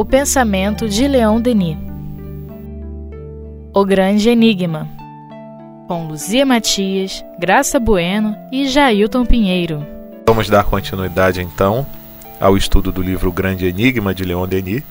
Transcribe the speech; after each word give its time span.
O 0.00 0.04
pensamento 0.04 0.88
de 0.88 1.08
Leon 1.08 1.40
Denis. 1.40 1.76
O 3.74 3.84
Grande 3.84 4.28
Enigma. 4.28 4.88
Com 5.88 6.06
Luzia 6.06 6.46
Matias, 6.46 7.24
Graça 7.36 7.80
Bueno 7.80 8.36
e 8.52 8.68
Jailton 8.68 9.26
Pinheiro. 9.26 9.84
Vamos 10.24 10.48
dar 10.48 10.62
continuidade 10.62 11.42
então 11.42 11.84
ao 12.38 12.56
estudo 12.56 12.92
do 12.92 13.02
livro 13.02 13.30
O 13.30 13.32
Grande 13.32 13.66
Enigma 13.66 14.14
de 14.14 14.22
Leon 14.22 14.46
Denis. 14.46 14.84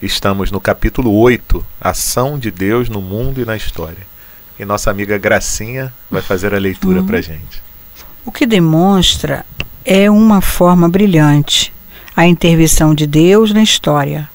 Estamos 0.00 0.52
no 0.52 0.60
capítulo 0.60 1.12
8, 1.12 1.66
Ação 1.80 2.38
de 2.38 2.52
Deus 2.52 2.88
no 2.88 3.02
Mundo 3.02 3.40
e 3.40 3.44
na 3.44 3.56
História. 3.56 4.06
E 4.56 4.64
nossa 4.64 4.92
amiga 4.92 5.18
Gracinha 5.18 5.92
vai 6.08 6.22
fazer 6.22 6.54
a 6.54 6.58
leitura 6.58 7.00
uhum. 7.00 7.06
para 7.08 7.20
gente. 7.20 7.60
O 8.24 8.30
que 8.30 8.46
demonstra 8.46 9.44
é 9.84 10.08
uma 10.08 10.40
forma 10.40 10.88
brilhante 10.88 11.72
a 12.14 12.28
intervenção 12.28 12.94
de 12.94 13.08
Deus 13.08 13.52
na 13.52 13.64
história. 13.64 14.30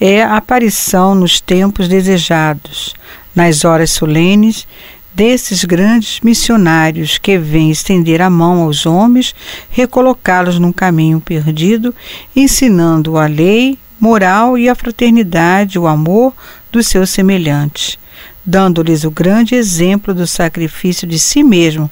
É 0.00 0.22
a 0.22 0.38
aparição 0.38 1.14
nos 1.14 1.40
tempos 1.40 1.86
desejados, 1.86 2.94
nas 3.34 3.66
horas 3.66 3.90
solenes, 3.90 4.66
desses 5.12 5.64
grandes 5.64 6.20
missionários 6.20 7.18
que 7.18 7.36
vêm 7.36 7.70
estender 7.70 8.22
a 8.22 8.30
mão 8.30 8.62
aos 8.62 8.86
homens, 8.86 9.34
recolocá-los 9.68 10.58
num 10.58 10.72
caminho 10.72 11.20
perdido, 11.20 11.94
ensinando 12.34 13.18
a 13.18 13.26
lei, 13.26 13.78
moral 14.00 14.56
e 14.56 14.68
a 14.68 14.74
fraternidade, 14.74 15.78
o 15.78 15.86
amor 15.86 16.32
dos 16.72 16.86
seus 16.86 17.10
semelhantes, 17.10 17.98
dando-lhes 18.42 19.04
o 19.04 19.10
grande 19.10 19.54
exemplo 19.54 20.14
do 20.14 20.26
sacrifício 20.26 21.06
de 21.06 21.18
si 21.18 21.42
mesmo 21.42 21.90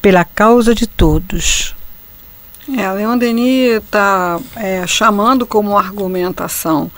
pela 0.00 0.24
causa 0.24 0.74
de 0.74 0.86
todos. 0.86 1.74
É, 2.76 2.92
Leon 2.92 3.16
Denis 3.16 3.82
está 3.82 4.38
é, 4.54 4.86
chamando 4.86 5.46
como 5.46 5.76
argumentação 5.76 6.90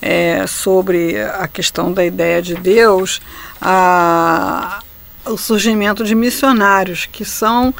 é, 0.00 0.46
sobre 0.46 1.20
a 1.20 1.48
questão 1.48 1.92
da 1.92 2.04
ideia 2.04 2.42
de 2.42 2.54
Deus 2.54 3.20
a, 3.60 4.80
o 5.24 5.36
surgimento 5.36 6.04
de 6.04 6.14
missionários, 6.14 7.06
que 7.06 7.24
são 7.24 7.74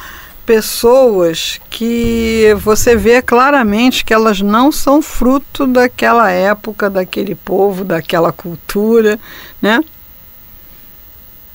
pessoas 0.45 1.59
que 1.69 2.55
você 2.59 2.95
vê 2.95 3.21
claramente 3.21 4.05
que 4.05 4.13
elas 4.13 4.39
não 4.39 4.71
são 4.71 5.01
fruto 5.01 5.67
daquela 5.67 6.31
época, 6.31 6.89
daquele 6.89 7.35
povo, 7.35 7.83
daquela 7.83 8.31
cultura, 8.31 9.19
né? 9.61 9.81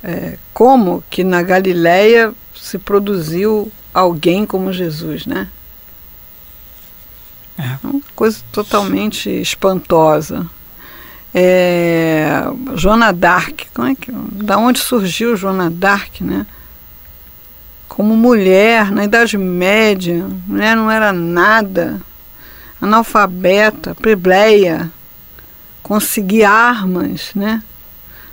É, 0.05 0.37
como 0.53 1.03
que 1.09 1.25
na 1.25 1.43
Galileia 1.43 2.35
se 2.55 2.79
produziu 2.79 3.73
alguém 3.95 4.45
como 4.45 4.73
Jesus, 4.73 5.25
né? 5.25 5.49
É. 7.59 7.79
Uma 7.83 8.01
coisa 8.15 8.39
totalmente 8.51 9.29
espantosa. 9.29 10.49
É, 11.35 12.43
Joana 12.75 13.13
Dark, 13.13 13.63
como 13.73 13.89
é 13.89 13.95
que, 13.95 14.13
da 14.13 14.59
onde 14.59 14.79
surgiu 14.79 15.37
Joana 15.37 15.71
Dark, 15.71 16.21
né? 16.21 16.47
Como 17.89 18.17
mulher, 18.17 18.91
na 18.91 19.05
Idade 19.05 19.37
Média, 19.39 20.27
mulher 20.47 20.77
não 20.77 20.91
era 20.91 21.13
nada, 21.13 22.01
analfabeta, 22.81 23.95
plebeia, 23.95 24.91
conseguir 25.83 26.45
armas, 26.45 27.33
né? 27.35 27.63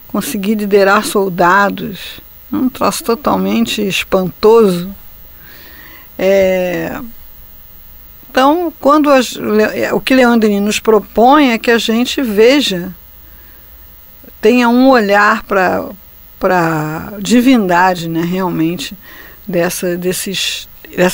Conseguir 0.08 0.56
liderar 0.56 1.06
soldados, 1.06 2.20
um 2.52 2.68
troço 2.68 3.04
totalmente 3.04 3.82
espantoso. 3.82 4.94
É, 6.18 7.00
então, 8.30 8.72
quando 8.80 9.10
as, 9.10 9.36
o 9.92 10.00
que 10.00 10.14
Leandrini 10.14 10.60
nos 10.60 10.80
propõe 10.80 11.52
é 11.52 11.58
que 11.58 11.72
a 11.72 11.80
gente 11.80 12.22
veja, 12.22 12.94
tenha 14.40 14.70
um 14.70 14.88
olhar 14.88 15.44
para 15.44 15.90
a 16.44 17.14
divindade, 17.20 18.08
né, 18.08 18.22
realmente, 18.22 18.96
dessa, 19.48 19.98
desses, 19.98 20.70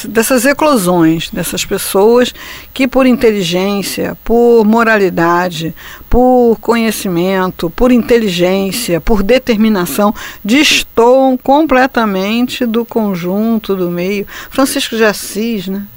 dessas 0.09 0.45
eclosões, 0.45 1.29
dessas 1.29 1.63
pessoas 1.63 2.33
que, 2.73 2.85
por 2.85 3.05
inteligência, 3.05 4.17
por 4.21 4.65
moralidade, 4.65 5.73
por 6.09 6.57
conhecimento, 6.59 7.69
por 7.69 7.93
inteligência, 7.93 8.99
por 8.99 9.23
determinação, 9.23 10.13
destoam 10.43 11.37
completamente 11.37 12.65
do 12.65 12.83
conjunto, 12.83 13.73
do 13.73 13.89
meio. 13.89 14.27
Francisco 14.49 14.97
de 14.97 15.05
Assis, 15.05 15.67
né? 15.67 15.87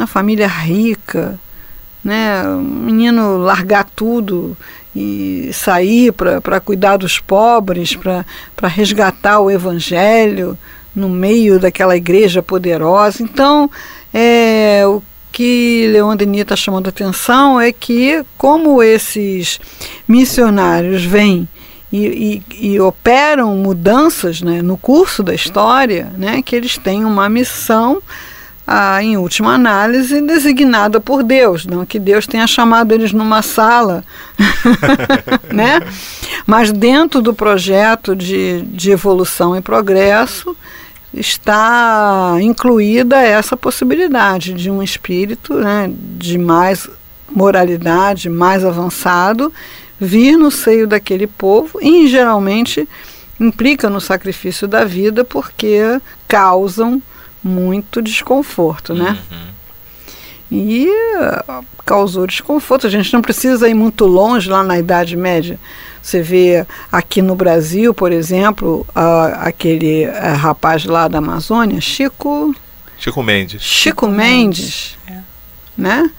Na 0.00 0.06
família 0.06 0.48
rica, 0.48 1.38
né? 2.02 2.42
O 2.48 2.56
menino 2.58 3.36
largar 3.36 3.84
tudo 3.84 4.56
e 4.96 5.50
sair 5.52 6.10
para 6.12 6.58
cuidar 6.58 6.96
dos 6.96 7.20
pobres, 7.20 7.94
para 7.94 8.68
resgatar 8.68 9.40
o 9.40 9.50
evangelho 9.50 10.58
no 10.96 11.08
meio 11.08 11.60
daquela 11.60 11.94
igreja 11.96 12.42
poderosa. 12.42 13.22
Então, 13.22 13.70
é, 14.12 14.82
o 14.86 15.02
que 15.30 15.86
Leon 15.92 16.16
Denis 16.16 16.40
está 16.40 16.56
chamando 16.56 16.86
a 16.86 16.88
atenção 16.88 17.60
é 17.60 17.70
que, 17.70 18.24
como 18.38 18.82
esses 18.82 19.60
missionários 20.08 21.04
vêm 21.04 21.46
e, 21.92 22.42
e, 22.50 22.72
e, 22.72 22.80
operam 22.80 23.54
mudanças 23.56 24.40
né, 24.40 24.62
no 24.62 24.78
curso 24.78 25.22
da 25.22 25.34
história, 25.34 26.10
né, 26.16 26.40
que 26.42 26.56
eles 26.56 26.78
têm 26.78 27.04
uma 27.04 27.28
missão 27.28 28.00
ah, 28.72 29.02
em 29.02 29.16
última 29.16 29.54
análise, 29.54 30.20
designada 30.20 31.00
por 31.00 31.24
Deus, 31.24 31.66
não 31.66 31.84
que 31.84 31.98
Deus 31.98 32.24
tenha 32.24 32.46
chamado 32.46 32.94
eles 32.94 33.12
numa 33.12 33.42
sala, 33.42 34.04
né? 35.52 35.80
Mas 36.46 36.70
dentro 36.70 37.20
do 37.20 37.34
projeto 37.34 38.14
de, 38.14 38.62
de 38.62 38.92
evolução 38.92 39.56
e 39.56 39.60
progresso 39.60 40.56
está 41.12 42.36
incluída 42.40 43.20
essa 43.20 43.56
possibilidade 43.56 44.54
de 44.54 44.70
um 44.70 44.80
espírito 44.80 45.54
né, 45.54 45.90
de 45.92 46.38
mais 46.38 46.88
moralidade, 47.28 48.28
mais 48.28 48.64
avançado, 48.64 49.52
vir 49.98 50.36
no 50.36 50.48
seio 50.48 50.86
daquele 50.86 51.26
povo 51.26 51.80
e 51.82 52.06
geralmente 52.06 52.88
implica 53.40 53.90
no 53.90 54.00
sacrifício 54.00 54.68
da 54.68 54.84
vida 54.84 55.24
porque 55.24 56.00
causam 56.28 57.02
muito 57.42 58.02
desconforto, 58.02 58.94
né? 58.94 59.18
Uhum. 59.30 59.50
E 60.52 60.88
uh, 60.88 61.64
causou 61.84 62.26
desconforto. 62.26 62.86
A 62.86 62.90
gente 62.90 63.12
não 63.12 63.22
precisa 63.22 63.68
ir 63.68 63.74
muito 63.74 64.04
longe 64.06 64.50
lá 64.50 64.62
na 64.62 64.78
Idade 64.78 65.16
Média. 65.16 65.58
Você 66.02 66.22
vê 66.22 66.66
aqui 66.90 67.22
no 67.22 67.34
Brasil, 67.34 67.94
por 67.94 68.10
exemplo, 68.10 68.86
uh, 68.90 69.36
aquele 69.40 70.06
uh, 70.06 70.36
rapaz 70.36 70.84
lá 70.84 71.06
da 71.06 71.18
Amazônia, 71.18 71.80
Chico. 71.80 72.54
Chico 72.98 73.22
Mendes. 73.22 73.62
Chico 73.62 74.08
Mendes. 74.08 74.98
É. 75.06 75.18
Né? 75.76 76.10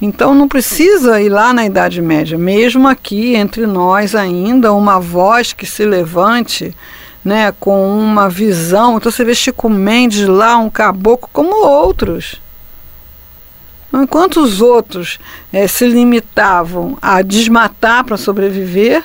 Então 0.00 0.34
não 0.34 0.48
precisa 0.48 1.20
ir 1.20 1.28
lá 1.28 1.52
na 1.52 1.64
Idade 1.64 2.02
Média. 2.02 2.36
Mesmo 2.36 2.86
aqui 2.88 3.34
entre 3.34 3.66
nós 3.66 4.14
ainda, 4.14 4.72
uma 4.72 4.98
voz 4.98 5.52
que 5.52 5.64
se 5.64 5.84
levante 5.84 6.74
né, 7.26 7.52
com 7.58 7.98
uma 7.98 8.28
visão. 8.30 8.96
Então 8.96 9.10
você 9.10 9.24
vê 9.24 9.34
Chico 9.34 9.68
Mendes 9.68 10.28
lá, 10.28 10.56
um 10.58 10.70
caboclo, 10.70 11.28
como 11.32 11.66
outros. 11.66 12.40
Enquanto 13.92 14.40
os 14.40 14.60
outros 14.60 15.18
é, 15.52 15.66
se 15.66 15.88
limitavam 15.88 16.96
a 17.02 17.22
desmatar 17.22 18.04
para 18.04 18.16
sobreviver, 18.16 19.02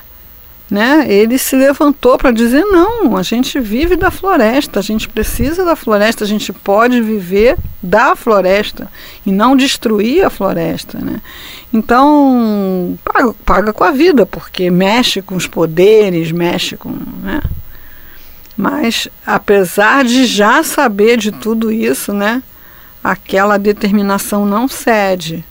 né, 0.70 1.04
ele 1.10 1.40
se 1.40 1.56
levantou 1.56 2.16
para 2.16 2.30
dizer: 2.30 2.64
não, 2.64 3.18
a 3.18 3.24
gente 3.24 3.60
vive 3.60 3.96
da 3.96 4.12
floresta, 4.12 4.80
a 4.80 4.84
gente 4.84 5.10
precisa 5.10 5.66
da 5.66 5.76
floresta, 5.76 6.24
a 6.24 6.28
gente 6.28 6.54
pode 6.54 7.02
viver 7.02 7.58
da 7.82 8.16
floresta 8.16 8.88
e 9.26 9.32
não 9.32 9.56
destruir 9.58 10.24
a 10.24 10.30
floresta. 10.30 11.00
Né? 11.00 11.20
Então, 11.74 13.00
paga, 13.04 13.34
paga 13.44 13.74
com 13.74 13.84
a 13.84 13.90
vida, 13.90 14.28
porque 14.28 14.70
mexe 14.70 15.24
com 15.24 15.36
os 15.36 15.48
poderes, 15.48 16.32
mexe 16.32 16.78
com. 16.78 16.92
Né? 17.24 17.42
Mas, 18.62 19.08
apesar 19.26 20.06
de 20.06 20.24
já 20.28 20.62
saber 20.62 21.18
de 21.18 21.32
tudo 21.32 21.72
isso, 21.72 22.14
né, 22.14 22.44
aquela 23.04 23.58
determinação 23.58 24.46
não 24.46 24.68
cede, 24.68 25.44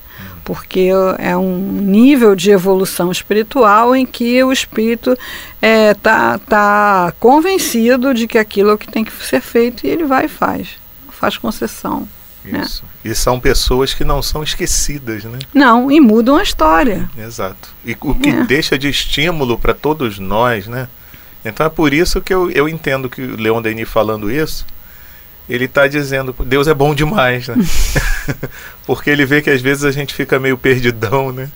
porque 0.45 0.91
é 1.19 1.37
um 1.37 1.59
nível 1.59 2.37
de 2.37 2.53
evolução 2.53 3.11
espiritual 3.11 3.97
em 3.97 4.07
que 4.07 4.45
o 4.45 4.53
espírito 4.53 5.11
está 5.11 5.19
é, 5.61 5.93
tá, 5.95 6.39
tá 6.39 7.13
convencido 7.19 8.15
de 8.15 8.29
que 8.29 8.39
aquilo 8.39 8.71
é 8.71 8.75
o 8.75 8.79
que 8.79 8.87
tem 8.87 9.05
que 9.05 9.13
ser 9.27 9.41
feito 9.41 9.85
e 9.85 9.91
ele 9.91 10.05
vai 10.05 10.27
e 10.27 10.29
faz, 10.29 10.69
faz 11.11 11.37
concessão. 11.37 12.09
Né? 12.45 12.61
Isso. 12.61 12.85
Né? 12.85 13.11
E 13.11 13.15
são 13.17 13.41
pessoas 13.41 13.93
que 13.93 14.05
não 14.05 14.23
são 14.23 14.45
esquecidas, 14.45 15.25
né? 15.25 15.41
Não, 15.53 15.91
e 15.91 15.99
mudam 15.99 16.37
a 16.37 16.45
história. 16.45 17.11
Exato. 17.19 17.71
E 17.85 17.97
o 18.01 18.15
que 18.15 18.29
é. 18.29 18.45
deixa 18.45 18.79
de 18.79 18.89
estímulo 18.89 19.59
para 19.59 19.75
todos 19.75 20.21
nós, 20.21 20.69
né? 20.69 20.87
Então 21.45 21.67
é 21.67 21.71
por 21.71 21.93
isso 21.93 22.21
que 22.21 22.33
eu, 22.33 22.51
eu 22.51 22.69
entendo 22.69 23.09
que 23.09 23.23
o 23.23 23.37
Leon 23.37 23.63
Denis 23.63 23.89
falando 23.89 24.31
isso, 24.31 24.67
ele 25.49 25.65
está 25.65 25.89
dizendo, 25.89 26.35
Deus 26.45 26.69
é 26.69 26.75
bom 26.75 26.95
demais, 26.95 27.49
né? 27.49 27.57
Porque 28.87 29.11
ele 29.11 29.25
vê 29.25 29.43
que 29.43 29.51
às 29.51 29.61
vezes 29.61 29.85
a 29.85 29.91
gente 29.91 30.15
fica 30.15 30.39
meio 30.39 30.57
perdidão, 30.57 31.33
né? 31.33 31.51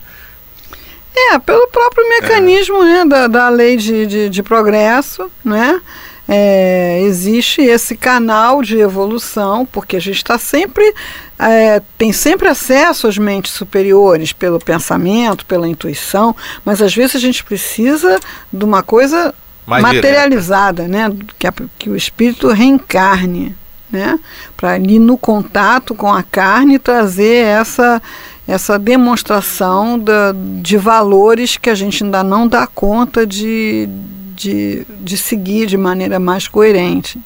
É, 1.17 1.39
pelo 1.39 1.69
próprio 1.69 2.09
mecanismo 2.09 2.83
é. 2.83 2.85
né, 2.85 3.05
da, 3.05 3.27
da 3.29 3.49
lei 3.49 3.77
de, 3.77 4.05
de, 4.07 4.29
de 4.29 4.43
progresso, 4.43 5.31
né? 5.45 5.81
É, 6.27 7.03
existe 7.03 7.61
esse 7.61 7.97
canal 7.97 8.63
de 8.63 8.79
evolução, 8.79 9.67
porque 9.67 9.97
a 9.97 10.01
gente 10.01 10.17
está 10.17 10.39
sempre, 10.39 10.93
é, 11.39 11.83
tem 11.99 12.13
sempre 12.13 12.49
acesso 12.49 13.07
às 13.07 13.19
mentes 13.19 13.53
superiores 13.53 14.33
pelo 14.33 14.59
pensamento, 14.59 15.45
pela 15.45 15.69
intuição, 15.69 16.35
mas 16.65 16.81
às 16.81 16.95
vezes 16.95 17.17
a 17.17 17.19
gente 17.19 17.45
precisa 17.45 18.19
de 18.51 18.65
uma 18.65 18.83
coisa 18.83 19.35
Mais 19.67 19.83
materializada, 19.83 20.87
né? 20.87 21.11
Que, 21.39 21.47
a, 21.47 21.55
que 21.79 21.91
o 21.91 21.97
espírito 21.97 22.49
reencarne, 22.49 23.57
né? 23.91 24.19
Para 24.57 24.73
ali 24.73 24.99
no 24.99 25.17
contato 25.17 25.95
com 25.95 26.13
a 26.13 26.23
carne 26.23 26.79
trazer 26.79 27.45
essa 27.45 28.03
essa 28.47 28.79
demonstração 28.79 29.99
da, 29.99 30.35
de 30.61 30.77
valores 30.77 31.57
que 31.57 31.71
a 31.71 31.75
gente 31.75 32.05
ainda 32.05 32.23
não 32.23 32.47
dá 32.47 32.67
conta 32.67 33.27
de, 33.27 33.89
de, 34.37 34.87
de 35.01 35.17
seguir 35.17 35.67
de 35.67 35.77
maneira 35.77 36.19
mais 36.19 36.47
coerente. 36.47 37.19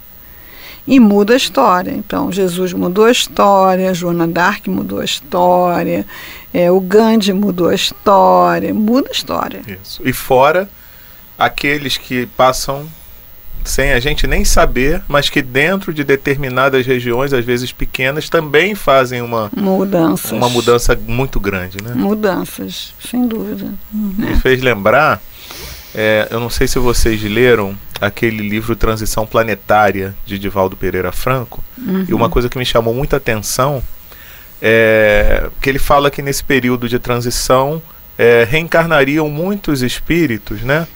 E 0.87 0.99
muda 0.99 1.35
a 1.35 1.37
história. 1.37 1.90
Então, 1.90 2.32
Jesus 2.32 2.73
mudou 2.73 3.05
a 3.05 3.11
história, 3.11 3.93
Joana 3.93 4.26
d'Arc 4.26 4.70
mudou 4.70 5.00
a 5.00 5.05
história, 5.05 6.06
é, 6.55 6.70
o 6.70 6.81
Gandhi 6.81 7.32
mudou 7.32 7.69
a 7.69 7.75
história, 7.75 8.73
muda 8.73 9.08
a 9.11 9.12
história. 9.12 9.61
Isso. 9.67 10.00
E 10.02 10.14
fora 10.14 10.70
aqueles 11.38 11.96
que 11.96 12.26
passam 12.26 12.88
sem 13.64 13.93
a 13.93 14.00
gente 14.00 14.26
nem 14.26 14.44
saber, 14.44 15.02
mas 15.06 15.29
que 15.29 15.43
dentro 15.43 15.93
de 15.93 16.02
determinadas 16.02 16.87
regiões, 16.87 17.32
às 17.32 17.44
vezes 17.44 17.70
pequenas, 17.70 18.29
também 18.29 18.75
fazem 18.75 19.20
uma 19.20 19.50
mudança, 19.55 20.35
uma 20.35 20.49
mudança 20.49 20.99
muito 21.06 21.38
grande, 21.38 21.82
né? 21.82 21.93
Mudanças, 21.94 22.94
sem 22.99 23.26
dúvida. 23.26 23.73
Me 23.93 24.37
fez 24.37 24.62
lembrar 24.62 25.20
é, 25.94 26.29
eu 26.31 26.38
não 26.38 26.50
sei 26.50 26.69
se 26.69 26.79
vocês 26.79 27.23
leram 27.23 27.76
aquele 28.00 28.49
livro 28.49 28.76
Transição 28.76 29.26
Planetária 29.26 30.14
de 30.25 30.38
Divaldo 30.38 30.76
Pereira 30.76 31.11
Franco. 31.11 31.64
Uhum. 31.76 32.05
E 32.08 32.14
uma 32.14 32.29
coisa 32.29 32.49
que 32.49 32.58
me 32.58 32.64
chamou 32.64 32.94
muita 32.94 33.17
atenção 33.17 33.82
é 34.61 35.49
que 35.61 35.69
ele 35.69 35.79
fala 35.79 36.11
que 36.11 36.20
nesse 36.20 36.44
período 36.44 36.88
de 36.88 36.99
transição 36.99 37.82
é, 38.17 38.46
reencarnariam 38.49 39.29
muitos 39.29 39.82
espíritos, 39.82 40.62
né? 40.62 40.87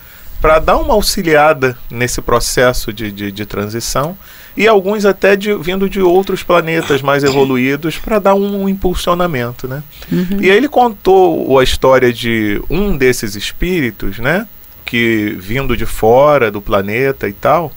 Para 0.42 0.58
dar 0.58 0.76
uma 0.76 0.92
auxiliada 0.92 1.78
nesse 1.90 2.20
processo 2.20 2.92
de, 2.92 3.10
de, 3.10 3.32
de 3.32 3.46
transição 3.46 4.18
e 4.54 4.68
alguns 4.68 5.06
até 5.06 5.34
de, 5.34 5.54
vindo 5.54 5.88
de 5.88 6.02
outros 6.02 6.42
planetas 6.42 7.00
mais 7.00 7.24
evoluídos 7.24 7.96
para 7.96 8.18
dar 8.18 8.34
um, 8.34 8.64
um, 8.64 8.68
impulsionamento, 8.68 9.66
né? 9.66 9.82
Uhum. 10.10 10.38
E 10.40 10.50
aí 10.50 10.56
ele 10.56 10.68
contou 10.68 11.58
a 11.58 11.64
história 11.64 12.12
de 12.12 12.60
um 12.68 12.94
desses 12.96 13.34
espíritos, 13.36 14.18
né? 14.18 14.46
que 14.92 15.34
vindo 15.38 15.74
de 15.74 15.86
fora 15.86 16.50
do 16.50 16.60
planeta 16.60 17.26
e 17.26 17.32
tal. 17.32 17.72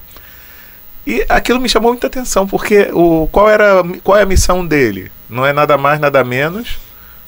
E 1.07 1.25
aquilo 1.29 1.62
me 1.62 1.69
chamou 1.69 1.91
muita 1.91 2.07
atenção, 2.07 2.45
porque 2.45 2.89
o, 2.91 3.25
qual, 3.31 3.50
era, 3.50 3.81
qual 4.03 4.17
é 4.17 4.23
a 4.23 4.25
missão 4.25 4.67
dele? 4.67 5.09
Não 5.29 5.45
é 5.45 5.53
nada 5.53 5.77
mais, 5.77 5.97
nada 5.97 6.21
menos 6.25 6.77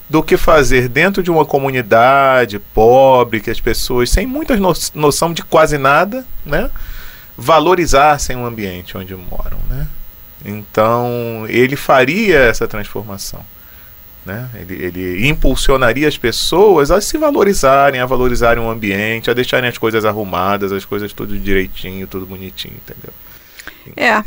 do 0.08 0.22
que 0.22 0.36
fazer 0.36 0.88
dentro 0.88 1.22
de 1.22 1.30
uma 1.30 1.44
comunidade 1.44 2.58
pobre, 2.58 3.40
que 3.40 3.50
as 3.50 3.60
pessoas, 3.60 4.10
sem 4.10 4.26
muita 4.26 4.56
no, 4.56 4.72
noção 4.94 5.32
de 5.32 5.42
quase 5.42 5.76
nada, 5.76 6.26
né, 6.46 6.70
valorizassem 7.36 8.36
o 8.36 8.46
ambiente 8.46 8.96
onde 8.96 9.14
moram. 9.14 9.58
Né? 9.68 9.86
Então, 10.44 11.44
ele 11.48 11.76
faria 11.76 12.38
essa 12.38 12.66
transformação. 12.66 13.44
Né? 14.24 14.48
Ele, 14.54 14.84
ele 14.84 15.28
impulsionaria 15.28 16.08
as 16.08 16.18
pessoas 16.18 16.90
a 16.90 17.00
se 17.00 17.16
valorizarem, 17.16 18.00
a 18.00 18.06
valorizarem 18.06 18.62
o 18.62 18.70
ambiente, 18.70 19.30
a 19.30 19.34
deixarem 19.34 19.68
as 19.68 19.78
coisas 19.78 20.04
arrumadas, 20.04 20.72
as 20.72 20.84
coisas 20.84 21.12
tudo 21.12 21.38
direitinho, 21.38 22.06
tudo 22.06 22.26
bonitinho, 22.26 22.74
entendeu? 22.74 23.12
É, 23.96 24.22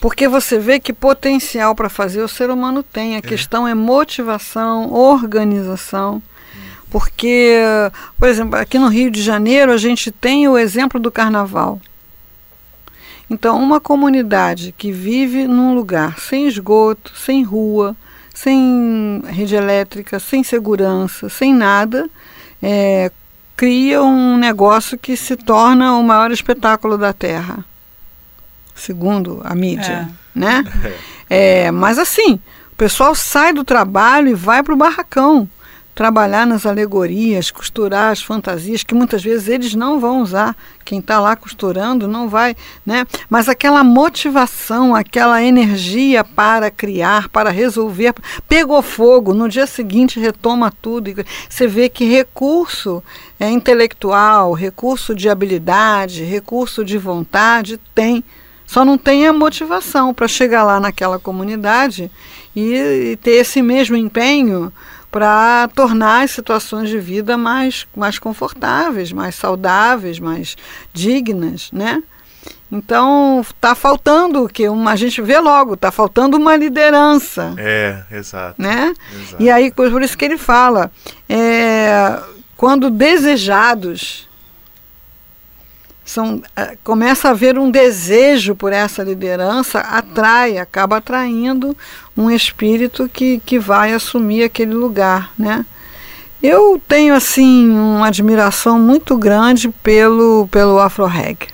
porque 0.00 0.28
você 0.28 0.58
vê 0.58 0.78
que 0.78 0.92
potencial 0.92 1.74
para 1.74 1.88
fazer 1.88 2.22
o 2.22 2.28
ser 2.28 2.50
humano 2.50 2.82
tem. 2.82 3.14
A 3.14 3.18
é. 3.18 3.22
questão 3.22 3.66
é 3.66 3.74
motivação, 3.74 4.92
organização. 4.92 6.22
Porque, 6.90 7.58
por 8.18 8.28
exemplo, 8.28 8.56
aqui 8.56 8.78
no 8.78 8.88
Rio 8.88 9.10
de 9.10 9.20
Janeiro 9.20 9.72
a 9.72 9.76
gente 9.76 10.12
tem 10.12 10.46
o 10.46 10.56
exemplo 10.56 11.00
do 11.00 11.10
carnaval. 11.10 11.80
Então, 13.28 13.60
uma 13.60 13.80
comunidade 13.80 14.72
que 14.76 14.92
vive 14.92 15.48
num 15.48 15.74
lugar 15.74 16.20
sem 16.20 16.46
esgoto, 16.46 17.12
sem 17.16 17.42
rua, 17.42 17.96
sem 18.32 19.22
rede 19.26 19.54
elétrica, 19.54 20.20
sem 20.20 20.44
segurança, 20.44 21.28
sem 21.28 21.54
nada, 21.54 22.08
é, 22.62 23.10
cria 23.56 24.02
um 24.02 24.36
negócio 24.36 24.98
que 24.98 25.16
se 25.16 25.36
torna 25.36 25.96
o 25.96 26.02
maior 26.02 26.30
espetáculo 26.30 26.98
da 26.98 27.12
Terra, 27.12 27.64
segundo 28.74 29.40
a 29.44 29.54
mídia, 29.54 30.08
é. 30.10 30.38
né? 30.38 30.64
É, 31.28 31.70
mas 31.70 31.98
assim, 31.98 32.34
o 32.72 32.76
pessoal 32.76 33.14
sai 33.14 33.52
do 33.52 33.64
trabalho 33.64 34.28
e 34.28 34.34
vai 34.34 34.62
para 34.62 34.74
o 34.74 34.76
barracão 34.76 35.48
trabalhar 35.94 36.44
nas 36.44 36.66
alegorias, 36.66 37.50
costurar 37.50 38.10
as 38.10 38.20
fantasias 38.20 38.82
que 38.82 38.94
muitas 38.94 39.22
vezes 39.22 39.48
eles 39.48 39.74
não 39.74 40.00
vão 40.00 40.20
usar. 40.20 40.56
Quem 40.84 40.98
está 40.98 41.20
lá 41.20 41.36
costurando 41.36 42.08
não 42.08 42.28
vai, 42.28 42.56
né? 42.84 43.06
Mas 43.30 43.48
aquela 43.48 43.84
motivação, 43.84 44.94
aquela 44.94 45.42
energia 45.42 46.24
para 46.24 46.70
criar, 46.70 47.28
para 47.28 47.50
resolver, 47.50 48.12
pegou 48.48 48.82
fogo. 48.82 49.32
No 49.32 49.48
dia 49.48 49.66
seguinte 49.66 50.18
retoma 50.18 50.72
tudo. 50.82 51.10
Você 51.48 51.66
vê 51.66 51.88
que 51.88 52.04
recurso 52.04 53.02
é, 53.38 53.48
intelectual, 53.48 54.52
recurso 54.52 55.14
de 55.14 55.28
habilidade, 55.28 56.24
recurso 56.24 56.84
de 56.84 56.98
vontade 56.98 57.78
tem. 57.94 58.24
Só 58.66 58.84
não 58.84 58.98
tem 58.98 59.26
a 59.26 59.32
motivação 59.32 60.12
para 60.12 60.26
chegar 60.26 60.64
lá 60.64 60.80
naquela 60.80 61.18
comunidade 61.18 62.10
e, 62.54 62.72
e 63.12 63.16
ter 63.16 63.32
esse 63.32 63.62
mesmo 63.62 63.96
empenho 63.96 64.72
para 65.10 65.68
tornar 65.74 66.24
as 66.24 66.32
situações 66.32 66.88
de 66.88 66.98
vida 66.98 67.36
mais, 67.38 67.86
mais 67.96 68.18
confortáveis, 68.18 69.12
mais 69.12 69.36
saudáveis, 69.36 70.18
mais 70.18 70.56
dignas, 70.92 71.70
né? 71.72 72.02
Então 72.70 73.40
está 73.42 73.76
faltando 73.76 74.48
que 74.48 74.68
uma, 74.68 74.90
a 74.90 74.96
gente 74.96 75.22
vê 75.22 75.38
logo, 75.38 75.74
está 75.74 75.92
faltando 75.92 76.36
uma 76.36 76.56
liderança. 76.56 77.54
É, 77.56 78.02
exato. 78.10 78.60
Né? 78.60 78.92
Exato. 79.12 79.42
E 79.42 79.48
aí 79.48 79.70
por 79.70 80.02
isso 80.02 80.18
que 80.18 80.24
ele 80.24 80.36
fala, 80.36 80.90
é, 81.28 82.20
quando 82.56 82.90
desejados 82.90 84.28
são, 86.04 86.42
é, 86.54 86.76
começa 86.84 87.28
a 87.28 87.30
haver 87.30 87.58
um 87.58 87.70
desejo 87.70 88.54
por 88.54 88.72
essa 88.72 89.02
liderança, 89.02 89.80
atrai, 89.80 90.58
acaba 90.58 90.98
atraindo 90.98 91.76
um 92.16 92.30
espírito 92.30 93.08
que, 93.08 93.40
que 93.44 93.58
vai 93.58 93.92
assumir 93.92 94.44
aquele 94.44 94.74
lugar, 94.74 95.32
né? 95.38 95.64
Eu 96.42 96.80
tenho 96.86 97.14
assim 97.14 97.70
uma 97.70 98.08
admiração 98.08 98.78
muito 98.78 99.16
grande 99.16 99.70
pelo 99.82 100.46
pelo 100.50 100.78
Afro 100.78 101.06
Reg. 101.06 101.48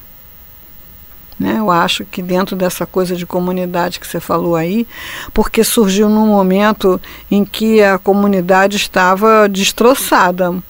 Né? 1.38 1.56
Eu 1.58 1.70
acho 1.70 2.04
que 2.04 2.20
dentro 2.20 2.56
dessa 2.56 2.84
coisa 2.84 3.16
de 3.16 3.24
comunidade 3.24 4.00
que 4.00 4.06
você 4.06 4.20
falou 4.20 4.56
aí, 4.56 4.86
porque 5.32 5.64
surgiu 5.64 6.08
num 6.08 6.26
momento 6.26 7.00
em 7.30 7.46
que 7.46 7.82
a 7.82 7.98
comunidade 7.98 8.76
estava 8.76 9.48
destroçada, 9.48 10.60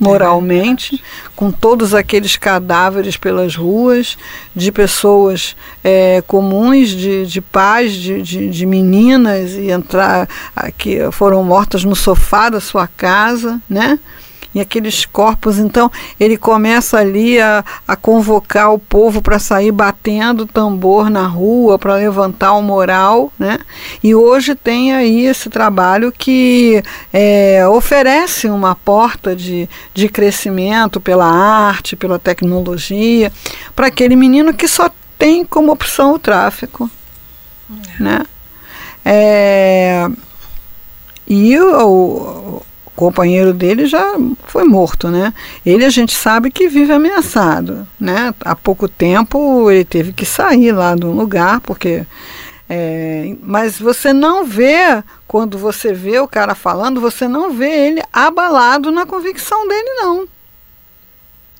moralmente, 0.00 1.02
com 1.36 1.52
todos 1.52 1.94
aqueles 1.94 2.34
cadáveres 2.36 3.18
pelas 3.18 3.54
ruas, 3.54 4.16
de 4.56 4.72
pessoas 4.72 5.54
é, 5.84 6.22
comuns, 6.26 6.88
de, 6.88 7.26
de 7.26 7.40
pais, 7.42 7.92
de, 7.92 8.22
de, 8.22 8.48
de, 8.48 8.66
meninas, 8.66 9.52
e 9.52 9.70
entrar 9.70 10.26
que 10.78 10.98
foram 11.12 11.44
mortas 11.44 11.84
no 11.84 11.94
sofá 11.94 12.48
da 12.48 12.60
sua 12.60 12.88
casa, 12.88 13.60
né? 13.68 13.98
E 14.54 14.60
aqueles 14.60 15.04
corpos. 15.04 15.58
Então 15.58 15.90
ele 16.18 16.36
começa 16.36 16.98
ali 16.98 17.40
a, 17.40 17.64
a 17.86 17.96
convocar 17.96 18.72
o 18.72 18.78
povo 18.78 19.22
para 19.22 19.38
sair 19.38 19.72
batendo 19.72 20.46
tambor 20.46 21.10
na 21.10 21.26
rua 21.26 21.78
para 21.78 21.94
levantar 21.94 22.52
o 22.54 22.62
moral, 22.62 23.32
né? 23.38 23.58
E 24.02 24.14
hoje 24.14 24.54
tem 24.54 24.92
aí 24.92 25.26
esse 25.26 25.48
trabalho 25.48 26.12
que 26.12 26.82
é, 27.12 27.66
oferece 27.68 28.48
uma 28.48 28.74
porta 28.74 29.34
de, 29.34 29.68
de 29.94 30.08
crescimento 30.08 31.00
pela 31.00 31.26
arte, 31.26 31.96
pela 31.96 32.18
tecnologia, 32.18 33.32
para 33.74 33.86
aquele 33.86 34.16
menino 34.16 34.52
que 34.52 34.66
só 34.66 34.90
tem 35.18 35.44
como 35.44 35.72
opção 35.72 36.14
o 36.14 36.18
tráfico, 36.18 36.90
é. 37.98 38.02
né? 38.02 38.26
É, 39.04 40.08
e 41.26 41.58
o, 41.58 42.60
companheiro 43.00 43.52
dele 43.52 43.86
já 43.86 44.16
foi 44.46 44.64
morto, 44.64 45.08
né? 45.08 45.32
Ele 45.66 45.84
a 45.84 45.90
gente 45.90 46.14
sabe 46.14 46.50
que 46.50 46.68
vive 46.68 46.92
ameaçado, 46.92 47.88
né? 47.98 48.32
Há 48.44 48.54
pouco 48.54 48.86
tempo 48.88 49.70
ele 49.70 49.84
teve 49.84 50.12
que 50.12 50.24
sair 50.24 50.72
lá 50.72 50.94
do 50.94 51.10
lugar 51.10 51.60
porque 51.60 52.06
É, 52.72 53.34
mas 53.42 53.80
você 53.80 54.12
não 54.12 54.44
vê, 54.44 55.02
quando 55.26 55.58
você 55.58 55.92
vê 55.92 56.20
o 56.20 56.28
cara 56.28 56.54
falando, 56.54 57.00
você 57.00 57.26
não 57.26 57.50
vê 57.50 57.88
ele 57.88 58.02
abalado 58.12 58.92
na 58.92 59.04
convicção 59.04 59.66
dele, 59.66 59.90
não. 59.96 60.28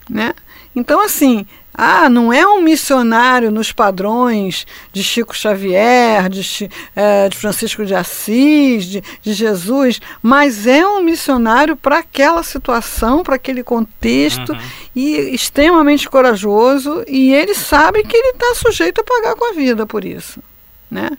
Né? 0.09 0.33
Então, 0.77 1.01
assim, 1.05 1.45
ah, 1.73 2.09
não 2.09 2.33
é 2.33 2.47
um 2.47 2.61
missionário 2.61 3.51
nos 3.51 3.73
padrões 3.73 4.67
de 4.93 5.03
Chico 5.03 5.37
Xavier, 5.37 6.29
de, 6.29 6.71
é, 6.95 7.29
de 7.29 7.37
Francisco 7.37 7.87
de 7.87 7.95
Assis, 7.95 8.85
de, 8.85 9.03
de, 9.23 9.33
Jesus, 9.33 10.01
mas 10.21 10.67
é 10.67 10.85
um 10.85 11.01
missionário 11.03 11.77
para 11.77 11.99
aquela 11.99 12.43
situação, 12.43 13.23
para 13.23 13.37
aquele 13.37 13.63
contexto, 13.63 14.53
uhum. 14.53 14.59
e 14.95 15.35
extremamente 15.35 16.09
corajoso, 16.09 17.05
e 17.07 17.33
ele 17.33 17.55
sabe 17.55 18.03
que 18.03 18.17
ele 18.17 18.31
está 18.31 18.55
sujeito 18.57 19.01
a 19.01 19.05
pagar 19.05 19.37
com 19.37 19.51
a 19.51 19.55
vida 19.55 19.87
por 19.87 20.05
isso. 20.05 20.43
Né? 20.91 21.11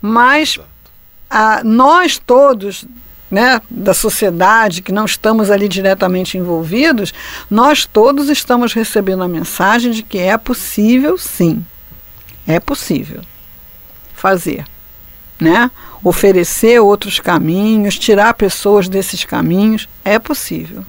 Mas 0.00 0.58
a, 1.30 1.64
nós 1.64 2.18
todos 2.18 2.86
né, 3.30 3.60
da 3.70 3.94
sociedade, 3.94 4.82
que 4.82 4.92
não 4.92 5.04
estamos 5.04 5.50
ali 5.50 5.68
diretamente 5.68 6.38
envolvidos, 6.38 7.12
nós 7.50 7.84
todos 7.86 8.28
estamos 8.28 8.72
recebendo 8.72 9.22
a 9.22 9.28
mensagem 9.28 9.92
de 9.92 10.02
que 10.02 10.18
é 10.18 10.36
possível, 10.36 11.18
sim, 11.18 11.64
é 12.46 12.60
possível 12.60 13.22
fazer, 14.14 14.64
né? 15.40 15.70
Oferecer 16.02 16.78
outros 16.80 17.18
caminhos, 17.18 17.98
tirar 17.98 18.34
pessoas 18.34 18.88
desses 18.88 19.24
caminhos, 19.24 19.88
é 20.04 20.18
possível 20.18 20.84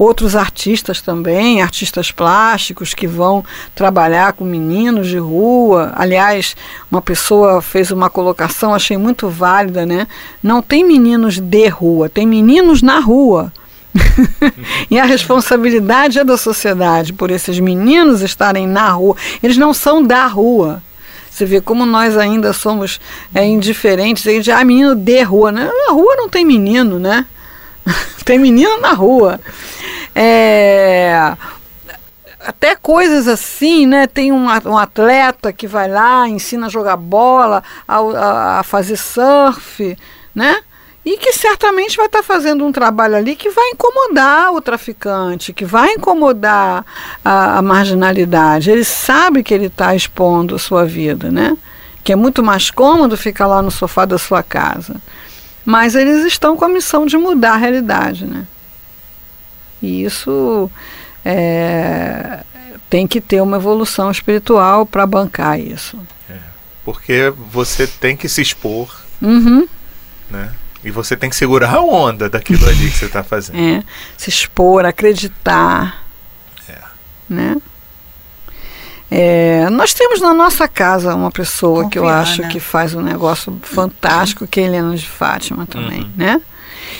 outros 0.00 0.34
artistas 0.34 1.02
também, 1.02 1.60
artistas 1.60 2.10
plásticos 2.10 2.94
que 2.94 3.06
vão 3.06 3.44
trabalhar 3.74 4.32
com 4.32 4.46
meninos 4.46 5.08
de 5.08 5.18
rua. 5.18 5.92
Aliás, 5.94 6.56
uma 6.90 7.02
pessoa 7.02 7.60
fez 7.60 7.90
uma 7.90 8.08
colocação, 8.08 8.72
achei 8.72 8.96
muito 8.96 9.28
válida, 9.28 9.84
né? 9.84 10.08
Não 10.42 10.62
tem 10.62 10.82
meninos 10.82 11.38
de 11.38 11.68
rua, 11.68 12.08
tem 12.08 12.26
meninos 12.26 12.80
na 12.80 12.98
rua. 12.98 13.52
e 14.90 14.98
a 14.98 15.04
responsabilidade 15.04 16.18
é 16.18 16.24
da 16.24 16.38
sociedade 16.38 17.12
por 17.12 17.30
esses 17.30 17.60
meninos 17.60 18.22
estarem 18.22 18.66
na 18.66 18.88
rua. 18.92 19.14
Eles 19.42 19.58
não 19.58 19.74
são 19.74 20.02
da 20.02 20.26
rua. 20.26 20.82
Você 21.30 21.44
vê 21.44 21.60
como 21.60 21.84
nós 21.84 22.16
ainda 22.16 22.54
somos 22.54 22.98
é, 23.34 23.44
indiferentes. 23.44 24.26
A 24.26 24.30
gente, 24.30 24.50
ah, 24.50 24.64
menino 24.64 24.94
de 24.94 25.22
rua. 25.22 25.52
Né? 25.52 25.70
Na 25.86 25.92
rua 25.92 26.16
não 26.16 26.28
tem 26.28 26.42
menino, 26.42 26.98
né? 26.98 27.26
tem 28.24 28.38
menino 28.38 28.80
na 28.80 28.94
rua. 28.94 29.38
É, 30.14 31.34
até 32.40 32.74
coisas 32.74 33.28
assim, 33.28 33.86
né? 33.86 34.06
Tem 34.06 34.32
um, 34.32 34.48
atleta 34.48 35.52
que 35.52 35.66
vai 35.66 35.88
lá, 35.88 36.28
ensina 36.28 36.66
a 36.66 36.70
jogar 36.70 36.96
bola, 36.96 37.62
a, 37.86 37.98
a, 37.98 38.60
a 38.60 38.62
fazer 38.62 38.96
surf, 38.96 39.96
né? 40.34 40.56
E 41.04 41.16
que 41.16 41.32
certamente 41.32 41.96
vai 41.96 42.06
estar 42.06 42.18
tá 42.18 42.24
fazendo 42.24 42.64
um 42.64 42.72
trabalho 42.72 43.16
ali 43.16 43.34
que 43.34 43.50
vai 43.50 43.70
incomodar 43.70 44.52
o 44.52 44.60
traficante, 44.60 45.52
que 45.52 45.64
vai 45.64 45.94
incomodar 45.94 46.84
a, 47.24 47.58
a 47.58 47.62
marginalidade. 47.62 48.70
Ele 48.70 48.84
sabe 48.84 49.42
que 49.42 49.54
ele 49.54 49.66
está 49.66 49.94
expondo 49.94 50.56
a 50.56 50.58
sua 50.58 50.84
vida, 50.84 51.30
né? 51.30 51.56
Que 52.04 52.12
é 52.12 52.16
muito 52.16 52.42
mais 52.42 52.70
cômodo 52.70 53.16
ficar 53.16 53.46
lá 53.46 53.62
no 53.62 53.70
sofá 53.70 54.04
da 54.04 54.18
sua 54.18 54.42
casa. 54.42 54.96
Mas 55.64 55.94
eles 55.94 56.24
estão 56.24 56.56
com 56.56 56.64
a 56.64 56.68
missão 56.68 57.06
de 57.06 57.16
mudar 57.16 57.52
a 57.52 57.56
realidade, 57.56 58.26
né? 58.26 58.46
E 59.82 60.04
isso 60.04 60.70
é, 61.24 62.44
tem 62.88 63.06
que 63.06 63.20
ter 63.20 63.40
uma 63.40 63.56
evolução 63.56 64.10
espiritual 64.10 64.84
para 64.84 65.06
bancar 65.06 65.58
isso. 65.58 65.98
É, 66.28 66.36
porque 66.84 67.32
você 67.50 67.86
tem 67.86 68.16
que 68.16 68.28
se 68.28 68.42
expor, 68.42 69.00
uhum. 69.22 69.66
né? 70.30 70.52
E 70.82 70.90
você 70.90 71.14
tem 71.14 71.28
que 71.28 71.36
segurar 71.36 71.74
a 71.74 71.82
onda 71.82 72.28
daquilo 72.28 72.66
ali 72.66 72.90
que 72.90 72.96
você 72.96 73.04
está 73.04 73.22
fazendo. 73.22 73.58
É, 73.58 73.84
se 74.16 74.30
expor, 74.30 74.86
acreditar. 74.86 76.04
É. 76.66 76.78
Né? 77.28 77.56
É, 79.10 79.68
nós 79.70 79.92
temos 79.92 80.20
na 80.20 80.32
nossa 80.32 80.66
casa 80.66 81.14
uma 81.14 81.30
pessoa 81.30 81.84
Confiar, 81.84 81.90
que 81.90 81.98
eu 81.98 82.08
acho 82.08 82.42
né? 82.42 82.48
que 82.48 82.60
faz 82.60 82.94
um 82.94 83.02
negócio 83.02 83.58
fantástico, 83.62 84.46
que 84.46 84.60
é 84.60 84.64
Helena 84.64 84.96
de 84.96 85.06
Fátima 85.06 85.66
também, 85.66 86.02
uhum. 86.02 86.10
né? 86.16 86.40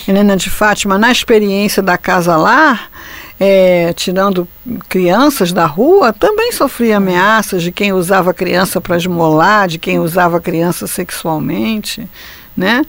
Helena 0.06 0.36
de 0.36 0.50
Fátima, 0.50 0.98
na 0.98 1.10
experiência 1.10 1.82
da 1.82 1.96
Casa 1.98 2.36
Lar, 2.36 2.90
é, 3.38 3.92
tirando 3.94 4.46
crianças 4.88 5.52
da 5.52 5.64
rua, 5.66 6.12
também 6.12 6.52
sofria 6.52 6.98
ameaças 6.98 7.62
de 7.62 7.72
quem 7.72 7.92
usava 7.92 8.34
criança 8.34 8.80
para 8.80 8.96
esmolar, 8.96 9.66
de 9.68 9.78
quem 9.78 9.98
usava 9.98 10.40
criança 10.40 10.86
sexualmente, 10.86 12.08
né? 12.56 12.84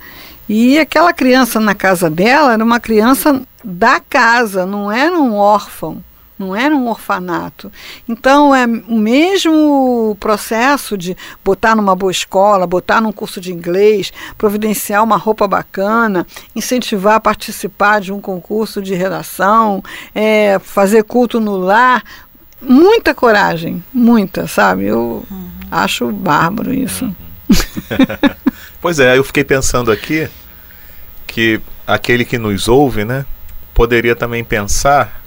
E 0.49 0.77
aquela 0.77 1.13
criança 1.13 1.59
na 1.59 1.73
casa 1.73 2.09
dela 2.09 2.53
era 2.53 2.63
uma 2.63 2.79
criança 2.79 3.41
da 3.63 3.99
casa, 3.99 4.65
não 4.65 4.91
era 4.91 5.17
um 5.17 5.35
órfão 5.35 6.03
não 6.41 6.55
era 6.55 6.75
um 6.75 6.89
orfanato. 6.89 7.71
Então 8.09 8.53
é 8.53 8.65
o 8.65 8.97
mesmo 8.97 10.17
processo 10.19 10.97
de 10.97 11.15
botar 11.45 11.75
numa 11.75 11.95
boa 11.95 12.11
escola, 12.11 12.65
botar 12.65 12.99
num 12.99 13.11
curso 13.11 13.39
de 13.39 13.53
inglês, 13.53 14.11
providenciar 14.37 15.03
uma 15.03 15.17
roupa 15.17 15.47
bacana, 15.47 16.25
incentivar 16.55 17.15
a 17.15 17.19
participar 17.19 18.01
de 18.01 18.11
um 18.11 18.19
concurso 18.19 18.81
de 18.81 18.95
redação, 18.95 19.83
é, 20.15 20.57
fazer 20.59 21.03
culto 21.03 21.39
no 21.39 21.57
lar. 21.57 22.03
Muita 22.59 23.13
coragem, 23.13 23.83
muita, 23.93 24.47
sabe? 24.47 24.85
Eu 24.85 25.25
uhum. 25.29 25.49
acho 25.69 26.11
bárbaro 26.11 26.73
isso. 26.73 27.05
Uhum. 27.05 27.15
pois 28.81 28.99
é, 28.99 29.17
eu 29.17 29.23
fiquei 29.23 29.43
pensando 29.43 29.91
aqui 29.91 30.27
que 31.27 31.61
aquele 31.87 32.23
que 32.25 32.37
nos 32.37 32.67
ouve, 32.67 33.03
né, 33.03 33.25
poderia 33.73 34.15
também 34.15 34.43
pensar 34.43 35.20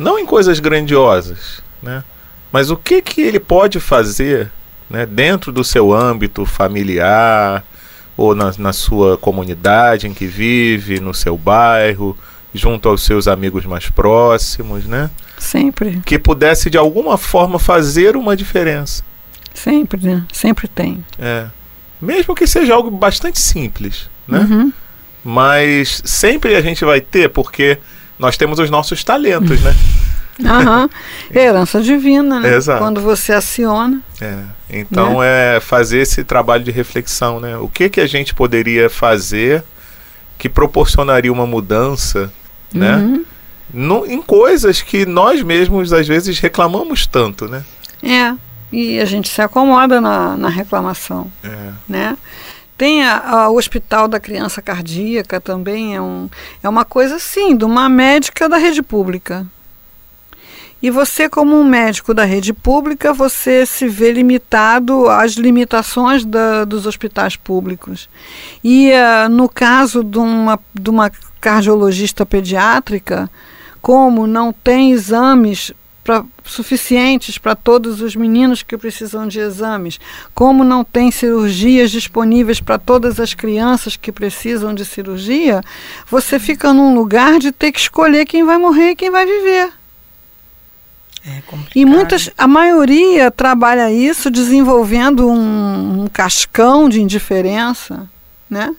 não 0.00 0.18
em 0.18 0.24
coisas 0.24 0.58
grandiosas, 0.58 1.62
né? 1.82 2.02
Mas 2.50 2.70
o 2.70 2.76
que 2.76 3.00
que 3.02 3.20
ele 3.20 3.38
pode 3.38 3.78
fazer, 3.78 4.50
né, 4.88 5.06
dentro 5.06 5.52
do 5.52 5.62
seu 5.62 5.92
âmbito 5.92 6.44
familiar 6.44 7.62
ou 8.16 8.34
na, 8.34 8.52
na 8.58 8.72
sua 8.72 9.16
comunidade 9.16 10.08
em 10.08 10.14
que 10.14 10.26
vive, 10.26 10.98
no 10.98 11.14
seu 11.14 11.36
bairro, 11.36 12.18
junto 12.52 12.88
aos 12.88 13.02
seus 13.02 13.28
amigos 13.28 13.64
mais 13.66 13.88
próximos, 13.88 14.86
né? 14.86 15.10
Sempre. 15.38 16.02
Que 16.04 16.18
pudesse 16.18 16.68
de 16.68 16.76
alguma 16.76 17.16
forma 17.16 17.58
fazer 17.58 18.16
uma 18.16 18.36
diferença. 18.36 19.04
Sempre, 19.54 20.02
né? 20.02 20.24
Sempre 20.32 20.66
tem. 20.66 21.04
É. 21.18 21.46
Mesmo 22.00 22.34
que 22.34 22.46
seja 22.46 22.74
algo 22.74 22.90
bastante 22.90 23.38
simples, 23.38 24.08
né? 24.26 24.40
Uhum. 24.40 24.72
Mas 25.22 26.02
sempre 26.04 26.56
a 26.56 26.62
gente 26.62 26.84
vai 26.84 27.00
ter, 27.00 27.28
porque 27.28 27.78
nós 28.20 28.36
temos 28.36 28.58
os 28.58 28.68
nossos 28.68 29.02
talentos, 29.02 29.60
né? 29.62 29.74
Aham. 30.44 30.88
Herança 31.34 31.80
divina, 31.80 32.38
né? 32.38 32.54
Exato. 32.54 32.78
Quando 32.78 33.00
você 33.00 33.32
aciona. 33.32 34.00
É. 34.20 34.42
Então 34.68 35.20
né? 35.20 35.56
é 35.56 35.60
fazer 35.60 36.00
esse 36.00 36.22
trabalho 36.22 36.62
de 36.62 36.70
reflexão, 36.70 37.40
né? 37.40 37.56
O 37.56 37.66
que 37.66 37.88
que 37.88 38.00
a 38.00 38.06
gente 38.06 38.34
poderia 38.34 38.88
fazer 38.90 39.64
que 40.38 40.48
proporcionaria 40.48 41.32
uma 41.32 41.46
mudança, 41.46 42.30
né? 42.72 42.96
Uhum. 42.96 43.24
No, 43.72 44.06
em 44.06 44.20
coisas 44.20 44.82
que 44.82 45.06
nós 45.06 45.42
mesmos 45.42 45.92
às 45.92 46.06
vezes 46.06 46.38
reclamamos 46.38 47.06
tanto, 47.06 47.48
né? 47.48 47.64
É. 48.02 48.34
E 48.72 49.00
a 49.00 49.04
gente 49.04 49.28
se 49.28 49.42
acomoda 49.42 50.00
na, 50.00 50.36
na 50.36 50.48
reclamação, 50.48 51.30
é. 51.42 51.72
né? 51.88 52.16
Tem 52.80 53.04
a, 53.04 53.18
a, 53.18 53.50
o 53.50 53.58
Hospital 53.58 54.08
da 54.08 54.18
Criança 54.18 54.62
Cardíaca 54.62 55.38
também, 55.38 55.96
é, 55.96 56.00
um, 56.00 56.30
é 56.62 56.66
uma 56.66 56.82
coisa 56.82 57.16
assim, 57.16 57.54
de 57.54 57.62
uma 57.62 57.90
médica 57.90 58.48
da 58.48 58.56
rede 58.56 58.82
pública. 58.82 59.46
E 60.82 60.90
você, 60.90 61.28
como 61.28 61.60
um 61.60 61.62
médico 61.62 62.14
da 62.14 62.24
rede 62.24 62.54
pública, 62.54 63.12
você 63.12 63.66
se 63.66 63.86
vê 63.86 64.12
limitado 64.12 65.10
às 65.10 65.32
limitações 65.32 66.24
da, 66.24 66.64
dos 66.64 66.86
hospitais 66.86 67.36
públicos. 67.36 68.08
E 68.64 68.90
uh, 68.92 69.28
no 69.28 69.46
caso 69.46 70.02
de 70.02 70.16
uma, 70.16 70.58
de 70.72 70.88
uma 70.88 71.12
cardiologista 71.38 72.24
pediátrica, 72.24 73.30
como 73.82 74.26
não 74.26 74.54
tem 74.54 74.92
exames 74.92 75.70
pra, 76.02 76.24
suficientes 76.44 77.38
para 77.38 77.54
todos 77.54 78.00
os 78.00 78.16
meninos 78.16 78.62
que 78.62 78.76
precisam 78.76 79.26
de 79.26 79.38
exames, 79.38 80.00
como 80.34 80.64
não 80.64 80.82
tem 80.82 81.10
cirurgias 81.10 81.90
disponíveis 81.90 82.60
para 82.60 82.78
todas 82.78 83.20
as 83.20 83.34
crianças 83.34 83.96
que 83.96 84.12
precisam 84.12 84.74
de 84.74 84.84
cirurgia, 84.84 85.62
você 86.08 86.38
fica 86.38 86.72
num 86.72 86.94
lugar 86.94 87.38
de 87.38 87.52
ter 87.52 87.72
que 87.72 87.80
escolher 87.80 88.26
quem 88.26 88.44
vai 88.44 88.58
morrer 88.58 88.90
e 88.90 88.96
quem 88.96 89.10
vai 89.10 89.26
viver. 89.26 89.72
É 91.26 91.42
e 91.74 91.84
muitas, 91.84 92.30
a 92.36 92.48
maioria 92.48 93.30
trabalha 93.30 93.92
isso 93.92 94.30
desenvolvendo 94.30 95.28
um, 95.28 96.04
um 96.04 96.06
cascão 96.06 96.88
de 96.88 97.00
indiferença, 97.00 98.08
né? 98.48 98.74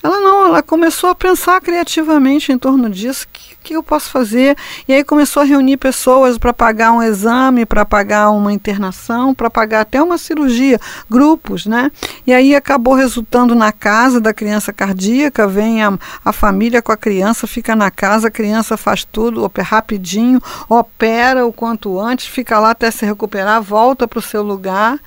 Ela 0.00 0.20
não, 0.20 0.46
ela 0.46 0.62
começou 0.62 1.10
a 1.10 1.14
pensar 1.14 1.60
criativamente 1.60 2.52
em 2.52 2.58
torno 2.58 2.88
disso. 2.88 3.24
O 3.24 3.28
que, 3.32 3.56
que 3.64 3.76
eu 3.76 3.82
posso 3.82 4.10
fazer? 4.10 4.56
E 4.86 4.92
aí 4.92 5.02
começou 5.02 5.42
a 5.42 5.44
reunir 5.44 5.76
pessoas 5.76 6.38
para 6.38 6.52
pagar 6.52 6.92
um 6.92 7.02
exame, 7.02 7.66
para 7.66 7.84
pagar 7.84 8.30
uma 8.30 8.52
internação, 8.52 9.34
para 9.34 9.50
pagar 9.50 9.80
até 9.80 10.00
uma 10.00 10.16
cirurgia, 10.16 10.80
grupos, 11.10 11.66
né? 11.66 11.90
E 12.24 12.32
aí 12.32 12.54
acabou 12.54 12.94
resultando 12.94 13.56
na 13.56 13.72
casa 13.72 14.20
da 14.20 14.32
criança 14.32 14.72
cardíaca, 14.72 15.48
vem 15.48 15.82
a, 15.82 15.98
a 16.24 16.32
família 16.32 16.80
com 16.80 16.92
a 16.92 16.96
criança, 16.96 17.46
fica 17.48 17.74
na 17.74 17.90
casa, 17.90 18.28
a 18.28 18.30
criança 18.30 18.76
faz 18.76 19.04
tudo 19.04 19.50
rapidinho, 19.58 20.40
opera 20.68 21.44
o 21.44 21.52
quanto 21.52 21.98
antes, 21.98 22.26
fica 22.26 22.58
lá 22.60 22.70
até 22.70 22.90
se 22.90 23.04
recuperar, 23.04 23.60
volta 23.60 24.06
para 24.06 24.20
o 24.20 24.22
seu 24.22 24.42
lugar 24.42 25.00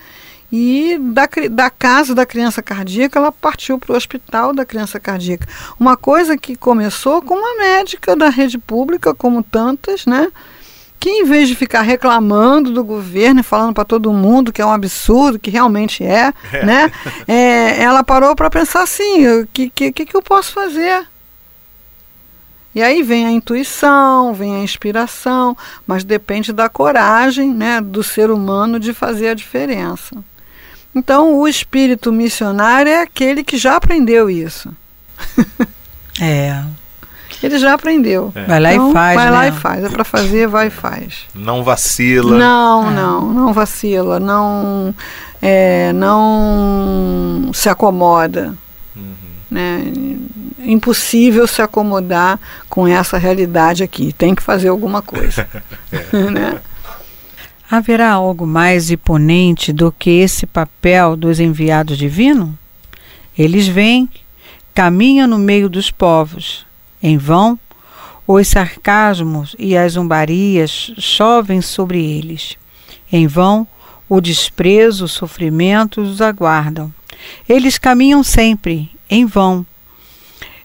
e 0.51 0.97
da, 0.99 1.29
da 1.49 1.69
casa 1.69 2.13
da 2.13 2.25
criança 2.25 2.61
cardíaca 2.61 3.17
ela 3.17 3.31
partiu 3.31 3.79
para 3.79 3.93
o 3.93 3.95
hospital 3.95 4.53
da 4.53 4.65
criança 4.65 4.99
cardíaca. 4.99 5.47
Uma 5.79 5.95
coisa 5.95 6.37
que 6.37 6.57
começou 6.57 7.21
com 7.21 7.35
uma 7.35 7.57
médica 7.57 8.15
da 8.15 8.29
rede 8.29 8.57
pública, 8.57 9.13
como 9.13 9.41
tantas, 9.41 10.05
né? 10.05 10.29
Que 10.99 11.09
em 11.09 11.23
vez 11.23 11.47
de 11.47 11.55
ficar 11.55 11.81
reclamando 11.81 12.71
do 12.71 12.83
governo 12.83 13.39
e 13.39 13.43
falando 13.43 13.73
para 13.73 13.85
todo 13.85 14.11
mundo 14.11 14.51
que 14.51 14.61
é 14.61 14.65
um 14.65 14.71
absurdo, 14.71 15.39
que 15.39 15.49
realmente 15.49 16.03
é, 16.03 16.33
é. 16.51 16.65
né? 16.65 16.91
É, 17.27 17.81
ela 17.81 18.03
parou 18.03 18.35
para 18.35 18.49
pensar 18.49 18.83
assim: 18.83 19.27
o 19.27 19.47
que, 19.47 19.69
que, 19.69 19.91
que 19.91 20.15
eu 20.15 20.21
posso 20.21 20.51
fazer? 20.51 21.07
E 22.73 22.81
aí 22.81 23.03
vem 23.03 23.25
a 23.25 23.31
intuição, 23.31 24.33
vem 24.33 24.55
a 24.55 24.63
inspiração, 24.63 25.57
mas 25.85 26.05
depende 26.05 26.53
da 26.53 26.69
coragem 26.69 27.53
né, 27.53 27.81
do 27.81 28.01
ser 28.01 28.31
humano 28.31 28.79
de 28.79 28.93
fazer 28.93 29.29
a 29.29 29.33
diferença. 29.33 30.23
Então, 30.93 31.37
o 31.37 31.47
espírito 31.47 32.11
missionário 32.11 32.91
é 32.91 33.01
aquele 33.01 33.43
que 33.43 33.57
já 33.57 33.75
aprendeu 33.75 34.29
isso. 34.29 34.69
é. 36.19 36.63
Ele 37.41 37.57
já 37.57 37.73
aprendeu. 37.73 38.31
É. 38.35 38.43
Vai 38.43 38.59
lá 38.59 38.73
então, 38.73 38.89
e 38.89 38.93
faz. 38.93 39.15
Vai 39.15 39.25
né? 39.25 39.31
lá 39.31 39.47
e 39.47 39.51
faz. 39.51 39.83
É 39.83 39.89
para 39.89 40.03
fazer, 40.03 40.47
vai 40.47 40.67
e 40.67 40.69
faz. 40.69 41.25
Não 41.33 41.63
vacila. 41.63 42.37
Não, 42.37 42.91
é. 42.91 42.93
não, 42.93 43.33
não 43.33 43.53
vacila. 43.53 44.19
Não, 44.19 44.93
é, 45.41 45.91
não 45.93 47.51
se 47.53 47.69
acomoda. 47.69 48.53
Uhum. 48.95 49.13
Né? 49.49 49.93
Impossível 50.59 51.47
se 51.47 51.61
acomodar 51.61 52.39
com 52.69 52.87
essa 52.87 53.17
realidade 53.17 53.83
aqui. 53.83 54.13
Tem 54.13 54.35
que 54.35 54.43
fazer 54.43 54.67
alguma 54.67 55.01
coisa. 55.01 55.47
é. 55.91 56.17
né? 56.29 56.61
Haverá 57.71 58.11
algo 58.11 58.45
mais 58.45 58.91
imponente 58.91 59.71
do 59.71 59.93
que 59.93 60.09
esse 60.09 60.45
papel 60.45 61.15
dos 61.15 61.39
enviados 61.39 61.97
divinos? 61.97 62.49
Eles 63.37 63.65
vêm, 63.65 64.09
caminham 64.75 65.25
no 65.25 65.37
meio 65.37 65.69
dos 65.69 65.89
povos. 65.89 66.65
Em 67.01 67.17
vão, 67.17 67.57
os 68.27 68.49
sarcasmos 68.49 69.55
e 69.57 69.77
as 69.77 69.93
zombarias 69.93 70.91
chovem 70.97 71.61
sobre 71.61 72.03
eles. 72.03 72.57
Em 73.09 73.25
vão, 73.25 73.65
o 74.09 74.19
desprezo, 74.19 75.05
o 75.05 75.07
sofrimento 75.07 76.01
os 76.01 76.19
aguardam. 76.19 76.93
Eles 77.47 77.77
caminham 77.77 78.21
sempre, 78.21 78.91
em 79.09 79.25
vão. 79.25 79.65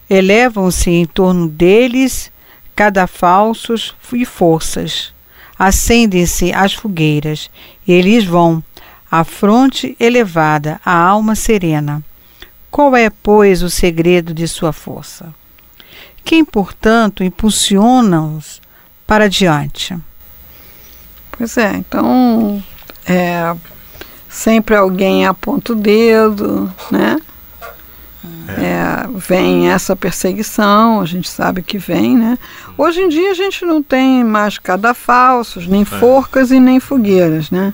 Elevam-se 0.09 0.89
em 0.89 1.05
torno 1.05 1.47
deles 1.47 2.29
cadafalsos 2.75 3.95
e 4.11 4.25
forças 4.25 5.15
acendem-se 5.57 6.53
as 6.53 6.73
fogueiras, 6.73 7.49
e 7.87 7.91
eles 7.91 8.25
vão, 8.25 8.63
a 9.09 9.23
fronte 9.23 9.95
elevada, 9.99 10.79
a 10.85 10.95
alma 10.95 11.35
serena. 11.35 12.03
Qual 12.69 12.95
é, 12.95 13.09
pois, 13.09 13.63
o 13.63 13.69
segredo 13.69 14.33
de 14.33 14.47
sua 14.47 14.71
força? 14.71 15.33
Quem, 16.23 16.43
portanto, 16.43 17.23
impulsiona-os 17.23 18.61
para 19.05 19.29
diante? 19.29 19.97
Pois 21.31 21.55
é, 21.57 21.75
então 21.75 22.61
é, 23.05 23.55
sempre 24.27 24.75
alguém 24.75 25.25
aponta 25.25 25.73
o 25.73 25.75
dedo, 25.75 26.73
né? 26.91 27.17
É, 28.49 29.07
vem 29.15 29.69
essa 29.69 29.95
perseguição, 29.95 31.01
a 31.01 31.05
gente 31.05 31.29
sabe 31.29 31.61
que 31.61 31.77
vem, 31.77 32.17
né? 32.17 32.37
Hoje 32.77 33.01
em 33.01 33.09
dia 33.09 33.31
a 33.31 33.33
gente 33.33 33.65
não 33.65 33.83
tem 33.83 34.23
mais 34.23 34.57
cadafalsos, 34.57 35.67
nem 35.67 35.81
é. 35.81 35.85
forcas 35.85 36.51
e 36.51 36.59
nem 36.59 36.79
fogueiras, 36.79 37.51
né? 37.51 37.73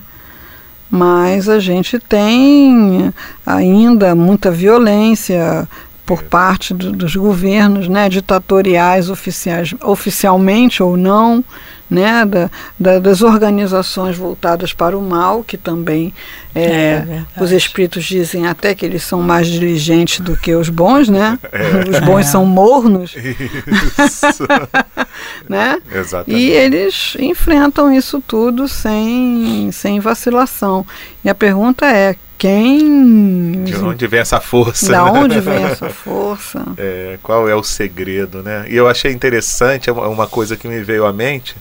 Mas 0.90 1.48
a 1.48 1.58
gente 1.58 1.98
tem 1.98 3.12
ainda 3.46 4.14
muita 4.14 4.50
violência 4.50 5.68
por 6.04 6.22
parte 6.22 6.74
do, 6.74 6.92
dos 6.92 7.16
governos, 7.16 7.88
né, 7.88 8.08
ditatoriais 8.08 9.08
oficiais, 9.08 9.74
oficialmente 9.82 10.82
ou 10.82 10.96
não, 10.96 11.42
né, 11.88 12.24
da, 12.24 12.50
da, 12.78 12.98
das 12.98 13.22
organizações 13.22 14.16
voltadas 14.16 14.72
para 14.72 14.96
o 14.96 15.02
mal, 15.02 15.44
que 15.44 15.56
também 15.56 16.12
é, 16.54 16.62
é 16.62 17.24
os 17.40 17.52
espíritos 17.52 18.04
dizem 18.04 18.46
até 18.46 18.74
que 18.74 18.86
eles 18.86 19.02
são 19.02 19.20
mais 19.20 19.46
diligentes 19.46 20.20
do 20.20 20.36
que 20.36 20.54
os 20.54 20.68
bons, 20.68 21.08
né? 21.08 21.38
É. 21.54 21.88
Os 21.88 22.00
bons 22.00 22.20
é. 22.20 22.22
são 22.24 22.44
mornos. 22.44 23.14
Isso. 23.14 24.44
né? 25.48 25.80
Exatamente. 25.92 26.42
E 26.42 26.50
eles 26.50 27.16
enfrentam 27.18 27.92
isso 27.92 28.20
tudo 28.26 28.66
sem, 28.66 29.70
sem 29.72 30.00
vacilação. 30.00 30.84
E 31.24 31.28
a 31.28 31.34
pergunta 31.34 31.86
é, 31.86 32.16
quem. 32.36 33.64
De 33.64 33.76
onde 33.76 34.06
vem 34.06 34.20
essa 34.20 34.40
força? 34.40 34.90
Da 34.90 35.04
né? 35.04 35.20
onde 35.20 35.40
vem 35.40 35.64
essa 35.64 35.88
força? 35.90 36.62
É, 36.76 37.18
qual 37.22 37.48
é 37.48 37.54
o 37.54 37.62
segredo, 37.62 38.42
né? 38.42 38.66
E 38.68 38.76
eu 38.76 38.88
achei 38.88 39.12
interessante, 39.12 39.90
uma 39.90 40.26
coisa 40.26 40.56
que 40.56 40.68
me 40.68 40.82
veio 40.82 41.06
à 41.06 41.12
mente, 41.12 41.56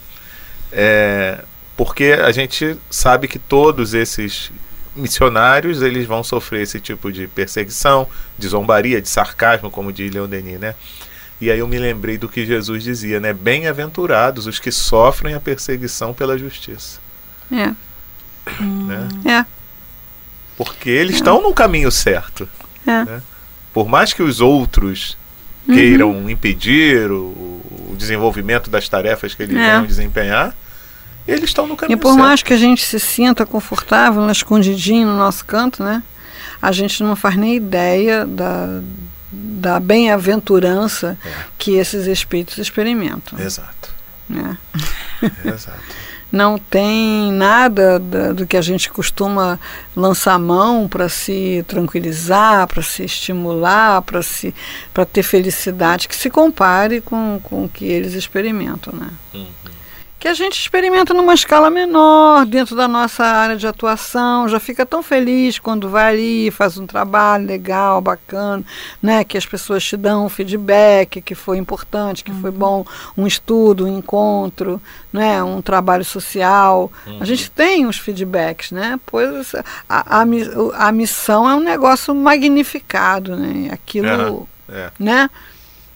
é, 0.74 1.44
porque 1.78 2.18
a 2.24 2.32
gente 2.32 2.78
sabe 2.90 3.28
que 3.28 3.40
todos 3.40 3.94
esses 3.94 4.52
missionários 4.96 5.82
eles 5.82 6.06
vão 6.06 6.24
sofrer 6.24 6.62
esse 6.62 6.80
tipo 6.80 7.12
de 7.12 7.28
perseguição, 7.28 8.08
de 8.38 8.48
zombaria, 8.48 9.02
de 9.02 9.10
sarcasmo, 9.10 9.72
como 9.72 9.92
diz 9.92 10.14
Leon 10.14 10.28
Denis, 10.28 10.60
né? 10.60 10.76
E 11.42 11.52
aí 11.52 11.60
eu 11.60 11.68
me 11.68 11.78
lembrei 11.78 12.18
do 12.18 12.30
que 12.30 12.46
Jesus 12.46 12.84
dizia, 12.84 13.20
né? 13.20 13.34
Bem-aventurados 13.34 14.48
os 14.48 14.60
que 14.60 14.72
sofrem 14.72 15.34
a 15.34 15.40
perseguição 15.40 16.14
pela 16.14 16.38
justiça. 16.38 17.00
É. 17.52 17.74
Né? 18.62 19.10
É. 19.26 19.46
Porque 20.56 20.90
eles 20.90 21.16
é. 21.16 21.18
estão 21.18 21.42
no 21.42 21.54
caminho 21.54 21.92
certo. 21.92 22.48
É. 22.86 23.04
Né? 23.04 23.22
Por 23.74 23.88
mais 23.88 24.14
que 24.14 24.22
os 24.22 24.40
outros 24.40 25.18
uhum. 25.68 25.76
queiram 25.76 26.30
impedir 26.30 27.12
o, 27.12 27.62
o, 27.90 27.96
desenvolvimento 27.98 28.70
das 28.70 28.88
tarefas 28.88 29.34
que 29.34 29.44
eles 29.44 29.58
é. 29.58 29.78
vão 29.78 29.86
desempenhar, 29.86 30.56
eles 31.28 31.46
estão 31.46 31.68
no 31.68 31.76
caminho 31.76 31.98
E 31.98 32.00
por 32.00 32.10
certo. 32.10 32.20
mais 32.20 32.44
que 32.44 32.54
a 32.54 32.58
gente 32.58 32.86
se 32.86 33.00
sinta 33.00 33.46
confortável, 33.46 34.30
escondidinho 34.30 35.08
no 35.08 35.18
nosso 35.18 35.46
canto, 35.46 35.84
né? 35.84 36.04
A 36.62 36.72
gente 36.72 37.04
não 37.04 37.16
faz 37.16 37.36
nem 37.36 37.56
ideia 37.56 38.26
da, 38.26 38.82
da 39.32 39.80
bem-aventurança 39.80 41.18
é. 41.26 41.30
que 41.58 41.76
esses 41.76 42.08
espíritos 42.08 42.58
experimentam. 42.58 43.40
Exato. 43.40 43.90
Né? 44.30 44.58
Exato. 45.44 45.80
não 46.32 46.58
tem 46.58 47.32
nada 47.34 48.00
da, 48.00 48.32
do 48.32 48.48
que 48.48 48.56
a 48.56 48.62
gente 48.62 48.90
costuma 48.90 49.60
lançar 49.96 50.40
mão 50.40 50.88
para 50.88 51.10
se 51.10 51.64
tranquilizar, 51.68 52.68
para 52.68 52.82
se 52.82 53.04
estimular, 53.04 54.02
para 54.02 54.22
se 54.22 54.56
para 54.94 55.06
ter 55.06 55.24
felicidade 55.24 56.08
que 56.08 56.16
se 56.16 56.30
compare 56.30 57.02
com, 57.02 57.40
com 57.44 57.66
o 57.66 57.70
que 57.70 57.86
eles 57.86 58.14
experimentam, 58.14 58.94
né? 58.94 59.10
Uhum 59.34 59.74
que 60.24 60.28
a 60.30 60.34
gente 60.34 60.58
experimenta 60.58 61.14
numa 61.14 61.34
escala 61.34 61.70
menor, 61.70 62.46
dentro 62.46 62.78
da 62.78 62.88
nossa 62.88 63.26
área 63.26 63.58
de 63.58 63.68
atuação, 63.68 64.48
já 64.48 64.58
fica 64.58 64.86
tão 64.86 65.04
feliz 65.04 65.60
quando 65.60 65.90
vai 65.90 66.14
ali, 66.14 66.50
faz 66.50 66.78
um 66.78 66.88
trabalho 66.88 67.46
legal, 67.46 68.00
bacana, 68.00 68.64
né, 69.02 69.26
que 69.26 69.38
as 69.38 69.46
pessoas 69.46 69.84
te 69.84 69.98
dão 69.98 70.26
um 70.26 70.30
feedback, 70.30 71.22
que 71.22 71.36
foi 71.36 71.58
importante, 71.58 72.24
que 72.24 72.32
uhum. 72.32 72.40
foi 72.40 72.52
bom, 72.52 72.86
um 73.18 73.28
estudo, 73.28 73.86
um 73.86 73.98
encontro, 73.98 74.82
né, 75.12 75.44
um 75.44 75.62
trabalho 75.62 76.06
social. 76.06 76.90
Uhum. 77.06 77.18
A 77.20 77.26
gente 77.26 77.52
tem 77.52 77.86
os 77.86 77.98
feedbacks, 77.98 78.72
né? 78.72 78.98
Pois 79.06 79.54
a, 79.90 80.22
a, 80.22 80.88
a 80.88 80.92
missão 80.94 81.50
é 81.50 81.54
um 81.54 81.60
negócio 81.60 82.16
magnificado, 82.16 83.36
né? 83.36 83.68
Aquilo, 83.74 84.48
é. 84.70 84.90
né? 84.98 85.30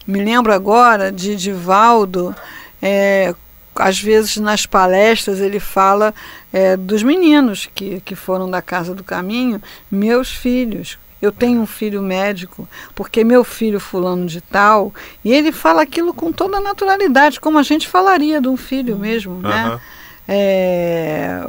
Me 0.06 0.22
lembro 0.22 0.52
agora 0.52 1.10
de 1.10 1.34
Divaldo 1.34 2.36
é, 2.82 3.34
às 3.78 4.00
vezes 4.00 4.36
nas 4.36 4.66
palestras 4.66 5.40
ele 5.40 5.60
fala 5.60 6.14
é, 6.52 6.76
dos 6.76 7.02
meninos 7.02 7.68
que, 7.74 8.00
que 8.00 8.14
foram 8.14 8.50
da 8.50 8.60
Casa 8.60 8.94
do 8.94 9.04
Caminho, 9.04 9.60
meus 9.90 10.30
filhos. 10.30 10.98
Eu 11.20 11.32
tenho 11.32 11.60
um 11.60 11.66
filho 11.66 12.00
médico, 12.00 12.68
porque 12.94 13.24
meu 13.24 13.42
filho 13.42 13.80
fulano 13.80 14.26
de 14.26 14.40
tal, 14.40 14.94
e 15.24 15.32
ele 15.32 15.50
fala 15.50 15.82
aquilo 15.82 16.14
com 16.14 16.30
toda 16.30 16.58
a 16.58 16.60
naturalidade, 16.60 17.40
como 17.40 17.58
a 17.58 17.62
gente 17.62 17.88
falaria 17.88 18.40
de 18.40 18.46
um 18.46 18.56
filho 18.56 18.96
mesmo, 18.96 19.34
uhum. 19.34 19.40
né? 19.40 19.80
É, 20.28 21.40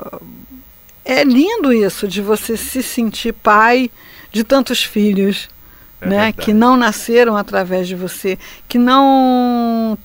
é 1.05 1.23
lindo 1.23 1.71
isso, 1.71 2.07
de 2.07 2.21
você 2.21 2.57
se 2.57 2.81
sentir 2.81 3.33
pai 3.33 3.91
de 4.31 4.43
tantos 4.43 4.83
filhos, 4.83 5.49
É 6.01 6.07
né? 6.07 6.15
verdade. 6.25 6.45
Que 6.45 6.53
não 6.53 6.75
nasceram 6.75 7.35
através 7.37 7.87
de 7.87 7.95
você, 7.95 8.39
que 8.67 8.79
não 8.79 9.97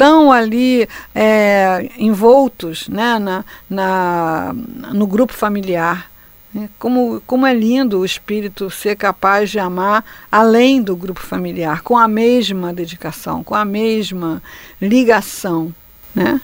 estão 0.00 0.32
ali 0.32 0.88
é, 1.14 1.90
envoltos 1.98 2.88
né? 2.88 3.18
na, 3.18 3.44
na, 3.68 4.54
no 4.94 5.06
grupo 5.06 5.34
familiar. 5.34 6.10
né? 6.54 6.70
Como, 6.78 7.22
como 7.26 7.46
é 7.46 7.52
lindo 7.52 7.98
o 7.98 8.04
espírito 8.04 8.70
ser 8.70 8.96
capaz 8.96 9.50
de 9.50 9.58
amar 9.58 10.02
além 10.32 10.80
do 10.80 10.96
grupo 10.96 11.20
familiar, 11.20 11.82
com 11.82 11.98
a 11.98 12.08
mesma 12.08 12.72
dedicação, 12.72 13.44
com 13.44 13.54
a 13.54 13.64
mesma 13.64 14.42
ligação. 14.80 15.74
Né? 16.14 16.40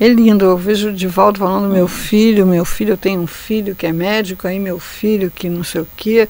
É 0.00 0.06
lindo, 0.06 0.44
eu 0.44 0.56
vejo 0.56 0.90
o 0.90 0.94
Divaldo 0.94 1.40
falando 1.40 1.72
meu 1.72 1.88
filho, 1.88 2.46
meu 2.46 2.64
filho, 2.64 2.92
eu 2.92 2.96
tenho 2.96 3.20
um 3.20 3.26
filho 3.26 3.74
que 3.74 3.84
é 3.84 3.92
médico, 3.92 4.46
aí 4.46 4.60
meu 4.60 4.78
filho 4.78 5.28
que 5.28 5.48
não 5.48 5.64
sei 5.64 5.80
o 5.80 5.88
quê. 5.96 6.28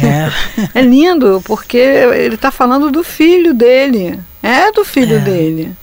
É. 0.00 0.54
É 0.78 0.80
lindo, 0.80 1.42
porque 1.44 1.76
ele 1.76 2.36
está 2.36 2.52
falando 2.52 2.92
do 2.92 3.02
filho 3.02 3.52
dele. 3.52 4.20
É 4.44 4.70
do 4.72 4.84
filho 4.84 5.16
É. 5.16 5.20
dele. 5.20 5.76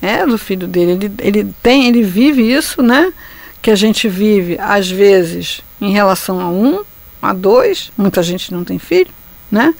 É 0.00 0.24
do 0.26 0.38
filho 0.38 0.66
dele. 0.66 0.92
Ele, 0.92 1.12
ele 1.18 1.54
tem, 1.62 1.86
ele 1.88 2.02
vive 2.02 2.42
isso, 2.42 2.82
né? 2.82 3.12
Que 3.60 3.70
a 3.70 3.74
gente 3.74 4.08
vive, 4.08 4.56
às 4.60 4.90
vezes, 4.90 5.60
em 5.80 5.92
relação 5.92 6.40
a 6.40 6.48
um, 6.48 6.82
a 7.20 7.32
dois, 7.32 7.90
muita 7.96 8.22
gente 8.22 8.52
não 8.52 8.62
tem 8.64 8.78
filho, 8.78 9.10
né? 9.50 9.74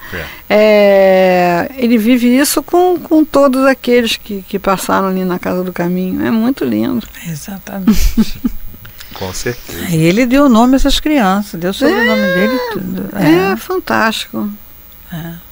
É, 0.48 1.70
ele 1.76 1.96
vive 1.96 2.26
isso 2.36 2.62
com, 2.62 2.98
com 2.98 3.24
todos 3.24 3.64
aqueles 3.64 4.16
que, 4.16 4.42
que 4.42 4.58
passaram 4.58 5.08
ali 5.08 5.24
na 5.24 5.38
casa 5.38 5.62
do 5.62 5.72
caminho. 5.72 6.24
É 6.26 6.30
muito 6.30 6.64
lindo. 6.64 7.06
Exatamente. 7.26 8.40
Com 9.14 9.32
certeza. 9.32 9.88
E 9.90 10.02
ele 10.02 10.26
deu 10.26 10.46
nome 10.46 10.74
a 10.74 10.76
essas 10.76 11.00
crianças, 11.00 11.58
deu 11.58 11.70
o 11.70 11.74
sobrenome 11.74 12.20
dele 12.34 12.54
e 12.54 12.72
tudo. 12.74 13.08
É, 13.16 13.56
fantástico. 13.56 14.50
É. 15.10 15.45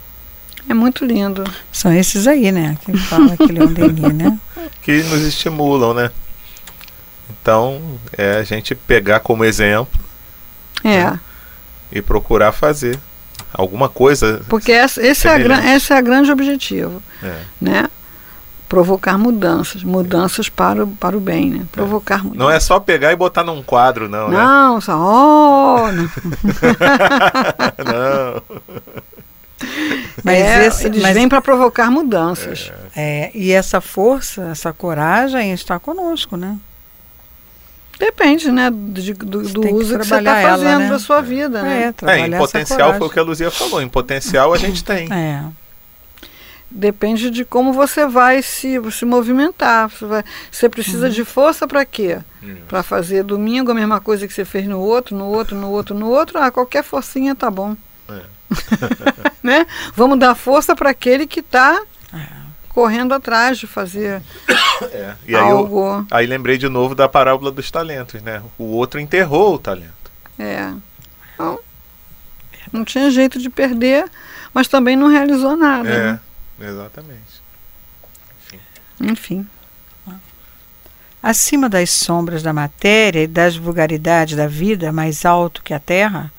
muito 0.73 1.05
lindo. 1.05 1.45
São 1.71 1.93
esses 1.93 2.27
aí, 2.27 2.51
né? 2.51 2.79
Que 2.85 2.97
fala 2.97 3.37
que 3.37 3.47
Leon 3.53 3.67
Denis, 3.73 4.15
né? 4.15 4.39
Que 4.81 5.03
nos 5.03 5.21
estimulam, 5.23 5.93
né? 5.93 6.11
Então, 7.31 7.81
é 8.17 8.37
a 8.37 8.43
gente 8.45 8.75
pegar 8.75 9.21
como 9.21 9.45
exemplo 9.45 10.01
É. 10.83 11.19
e 11.93 12.01
procurar 12.01 12.53
fazer 12.53 12.99
alguma 13.53 13.89
coisa. 13.89 14.43
Porque 14.49 14.73
essa, 14.73 15.03
esse 15.07 15.27
é, 15.29 15.35
a 15.35 15.39
gran, 15.39 15.61
esse 15.75 15.93
é 15.93 16.01
o 16.01 16.03
grande 16.03 16.31
objetivo, 16.31 17.03
É, 17.23 17.41
né? 17.61 17.89
Provocar 18.69 19.17
mudanças, 19.19 19.83
mudanças 19.83 20.49
para 20.49 20.85
o, 20.85 20.87
para 20.89 21.17
o 21.17 21.21
bem, 21.21 21.51
né? 21.51 21.67
Provocar 21.71 22.19
mudanças. 22.25 22.39
Não 22.39 22.51
é 22.51 22.59
só 22.59 22.81
pegar 22.81 23.13
e 23.13 23.17
botar 23.17 23.45
num 23.45 23.63
quadro, 23.63 24.09
não, 24.09 24.29
né? 24.31 24.37
Não, 24.37 24.81
só, 24.81 24.97
oh, 24.99 25.93
não. 25.93 26.11
não. 27.85 28.43
Mas 30.25 30.39
É, 30.39 30.67
esse- 30.67 30.87
eles 30.87 31.03
mas- 31.03 31.15
vêm 31.15 31.29
para 31.29 31.41
provocar 31.43 31.91
mudanças. 31.91 32.73
É, 32.97 33.31
e 33.35 33.53
essa 33.53 33.81
força, 33.81 34.49
essa 34.53 34.73
coragem 34.73 35.53
está 35.53 35.79
conosco, 35.79 36.37
né? 36.37 36.57
Depende, 37.99 38.51
né? 38.51 38.71
De- 38.73 39.13
do 39.13 39.43
do 39.43 39.61
tem 39.61 39.75
que 39.77 39.81
uso 39.83 39.99
que 39.99 40.05
você 40.05 40.17
está 40.17 40.39
ela, 40.41 40.51
fazendo 40.51 40.79
né? 40.81 40.89
da 40.89 40.99
sua 40.99 41.21
vida, 41.21 41.59
É, 41.61 41.63
né? 41.63 41.83
É, 41.85 41.93
trabalhar 41.93 42.27
em 42.27 42.35
essa 42.35 42.39
potencial 42.39 42.95
foi 42.95 43.07
o 43.07 43.11
que 43.11 43.19
a 43.19 43.23
Luzia 43.23 43.51
falou. 43.51 43.81
Em 43.83 43.89
potencial 43.89 44.53
a 44.53 44.57
gente 44.59 44.83
tem. 44.83 45.13
É. 45.13 45.45
Depende 46.71 47.31
de 47.31 47.45
como 47.45 47.73
você 47.73 48.05
vai 48.05 48.43
se, 48.43 48.81
se 48.91 49.05
movimentar. 49.05 49.89
Você, 49.91 50.07
vai- 50.07 50.25
você 50.51 50.69
precisa 50.69 51.09
de 51.09 51.25
força 51.25 51.69
para 51.69 51.85
quê? 51.85 52.19
Para 52.67 52.83
fazer 52.83 53.23
domingo 53.23 53.71
a 53.71 53.75
mesma 53.75 54.01
coisa 54.01 54.27
que 54.27 54.35
você 54.35 54.45
fez 54.45 54.67
no 54.67 54.81
outro, 54.81 55.15
no 55.17 55.27
outro, 55.29 55.55
no 55.57 55.71
outro, 55.71 55.95
no 55.95 56.09
outro. 56.09 56.37
Ah, 56.39 56.51
qualquer 56.51 56.83
forcinha 56.83 57.35
tá 57.37 57.49
bom. 57.49 57.77
Né? 59.43 59.67
Vamos 59.95 60.19
dar 60.19 60.35
força 60.35 60.75
para 60.75 60.91
aquele 60.91 61.27
que 61.27 61.41
está 61.41 61.83
É. 62.13 62.27
correndo 62.71 63.13
atrás 63.13 63.59
de 63.59 63.67
fazer 63.67 64.23
É. 64.93 65.15
E 65.27 65.37
aí, 65.37 65.43
eu, 65.51 65.59
algo. 65.59 66.07
aí 66.11 66.27
lembrei 66.27 66.57
de 66.59 66.69
novo 66.69 66.95
da 66.95 67.09
parábola 67.09 67.51
dos 67.53 67.71
talentos, 67.71 68.21
né? 68.23 68.43
O 68.59 68.65
outro 68.65 68.99
enterrou 68.99 69.55
o 69.55 69.59
talento. 69.59 69.93
É. 70.39 70.73
Então, 71.35 71.59
não 72.73 72.85
tinha 72.85 73.11
jeito 73.11 73.39
de 73.39 73.49
perder, 73.51 74.05
mas 74.53 74.67
também 74.67 74.97
não 74.97 75.09
realizou 75.09 75.57
nada. 75.57 75.83
né? 75.85 76.21
É, 76.61 76.69
exatamente. 76.69 77.43
Enfim. 79.01 79.47
Acima 81.23 81.69
das 81.69 81.91
sombras 81.91 82.43
da 82.43 82.53
matéria 82.53 83.23
e 83.23 83.27
das 83.27 83.57
vulgaridades 83.57 84.37
da 84.37 84.47
vida, 84.47 84.93
mais 84.93 85.25
alto 85.25 85.63
que 85.63 85.73
a 85.73 85.81
terra, 85.81 86.31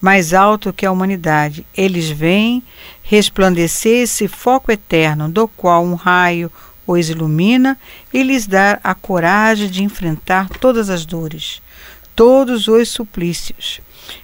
mais 0.00 0.32
alto 0.32 0.72
que 0.72 0.86
a 0.86 0.92
humanidade, 0.92 1.66
eles 1.76 2.08
veem 2.08 2.62
resplandecer 3.02 4.02
esse 4.02 4.26
foco 4.26 4.72
eterno, 4.72 5.28
do 5.28 5.46
qual 5.46 5.84
um 5.84 5.94
raio 5.94 6.50
os 6.86 7.10
ilumina 7.10 7.78
e 8.12 8.22
lhes 8.22 8.46
dá 8.46 8.80
a 8.82 8.94
coragem 8.94 9.68
de 9.68 9.82
enfrentar 9.82 10.48
todas 10.48 10.90
as 10.90 11.04
dores, 11.04 11.60
todos 12.16 12.66
os 12.66 12.88
suplícios. 12.88 13.80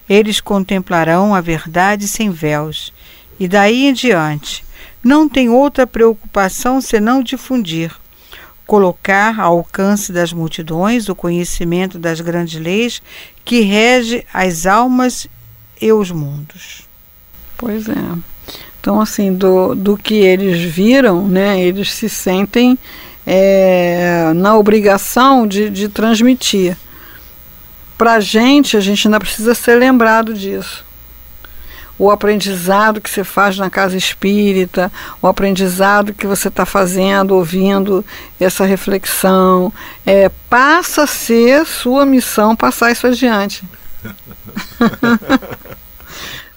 Eles 0.09 0.41
contemplarão 0.41 1.35
a 1.35 1.41
verdade 1.41 2.09
sem 2.09 2.31
véus, 2.31 2.93
e 3.39 3.47
daí 3.47 3.87
em 3.87 3.93
diante 3.93 4.65
não 5.05 5.29
tem 5.29 5.49
outra 5.49 5.87
preocupação 5.87 6.81
senão 6.81 7.23
difundir 7.23 7.93
colocar 8.67 9.39
ao 9.39 9.59
alcance 9.59 10.13
das 10.13 10.33
multidões 10.33 11.09
o 11.09 11.15
conhecimento 11.15 11.99
das 11.99 12.21
grandes 12.21 12.61
leis 12.61 13.01
que 13.45 13.61
rege 13.61 14.27
as 14.35 14.67
almas 14.67 15.29
e 15.81 15.93
os 15.93 16.11
mundos. 16.11 16.87
Pois 17.57 17.89
é. 17.89 17.95
Então, 18.81 19.01
assim, 19.01 19.35
do, 19.35 19.75
do 19.75 19.97
que 19.97 20.15
eles 20.15 20.61
viram, 20.61 21.27
né, 21.27 21.61
eles 21.61 21.93
se 21.93 22.09
sentem 22.09 22.79
é, 23.27 24.33
na 24.35 24.57
obrigação 24.57 25.47
de, 25.47 25.69
de 25.69 25.89
transmitir. 25.89 26.77
Para 27.99 28.15
a 28.15 28.21
gente, 28.21 28.77
a 28.77 28.81
gente 28.81 29.09
ainda 29.09 29.19
precisa 29.19 29.55
ser 29.55 29.75
lembrado 29.77 30.33
disso. 30.33 30.85
O 31.99 32.11
aprendizado 32.11 33.01
que 33.01 33.09
você 33.09 33.25
faz 33.25 33.57
na 33.57 33.71
casa 33.71 33.97
espírita, 33.97 34.93
o 35.21 35.27
aprendizado 35.27 36.13
que 36.13 36.27
você 36.27 36.49
está 36.49 36.67
fazendo, 36.67 37.35
ouvindo 37.35 38.05
essa 38.39 38.67
reflexão, 38.67 39.73
é, 40.05 40.29
passa 40.51 41.05
a 41.05 41.07
ser 41.07 41.65
sua 41.65 42.05
missão 42.05 42.55
passar 42.55 42.93
isso 42.93 43.07
adiante 43.07 43.65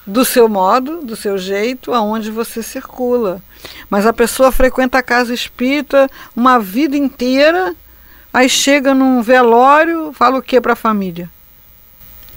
do 0.10 0.26
seu 0.26 0.50
modo, 0.50 1.02
do 1.04 1.16
seu 1.16 1.38
jeito, 1.38 1.94
aonde 1.94 2.32
você 2.32 2.64
circula. 2.64 3.42
Mas 3.90 4.06
a 4.06 4.14
pessoa 4.14 4.52
frequenta 4.52 4.98
a 4.98 5.04
casa 5.04 5.34
espírita 5.34 6.10
uma 6.36 6.60
vida 6.60 6.98
inteira, 6.98 7.76
aí 8.34 8.50
chega 8.50 8.94
num 8.94 9.22
velório, 9.22 10.12
fala 10.14 10.40
o 10.40 10.42
que 10.42 10.60
para 10.60 10.74
a 10.74 10.76
família? 10.76 11.30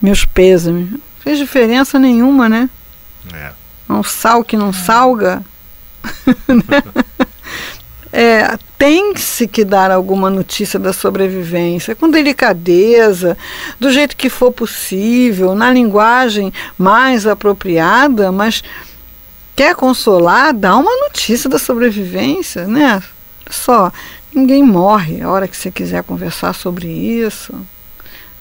Meus 0.01 0.25
pêsames. 0.25 0.91
Não 0.91 1.01
fez 1.21 1.39
diferença 1.39 1.99
nenhuma, 1.99 2.49
né? 2.49 2.69
É. 3.33 3.53
Um 3.89 4.03
sal 4.03 4.45
que 4.45 4.57
não 4.57 4.73
salga. 4.73 5.43
É, 8.13 8.59
tem-se 8.77 9.49
que 9.49 9.65
dar 9.65 9.91
alguma 9.91 10.29
notícia 10.29 10.79
da 10.79 10.93
sobrevivência, 10.93 11.95
com 11.95 12.11
delicadeza, 12.11 13.39
do 13.81 13.91
jeito 13.91 14.17
que 14.17 14.29
for 14.29 14.53
possível, 14.53 15.55
na 15.55 15.71
linguagem 15.73 16.53
mais 16.77 17.27
apropriada, 17.27 18.31
mas 18.31 18.63
quer 19.57 19.75
consolar, 19.75 20.53
dá 20.53 20.77
uma 20.77 20.95
notícia 21.09 21.49
da 21.49 21.59
sobrevivência, 21.59 22.67
né? 22.67 23.03
Só, 23.51 23.91
ninguém 24.35 24.63
morre 24.63 25.23
a 25.23 25.31
hora 25.31 25.49
que 25.49 25.57
você 25.57 25.71
quiser 25.71 26.03
conversar 26.03 26.53
sobre 26.55 26.89
isso. 26.89 27.55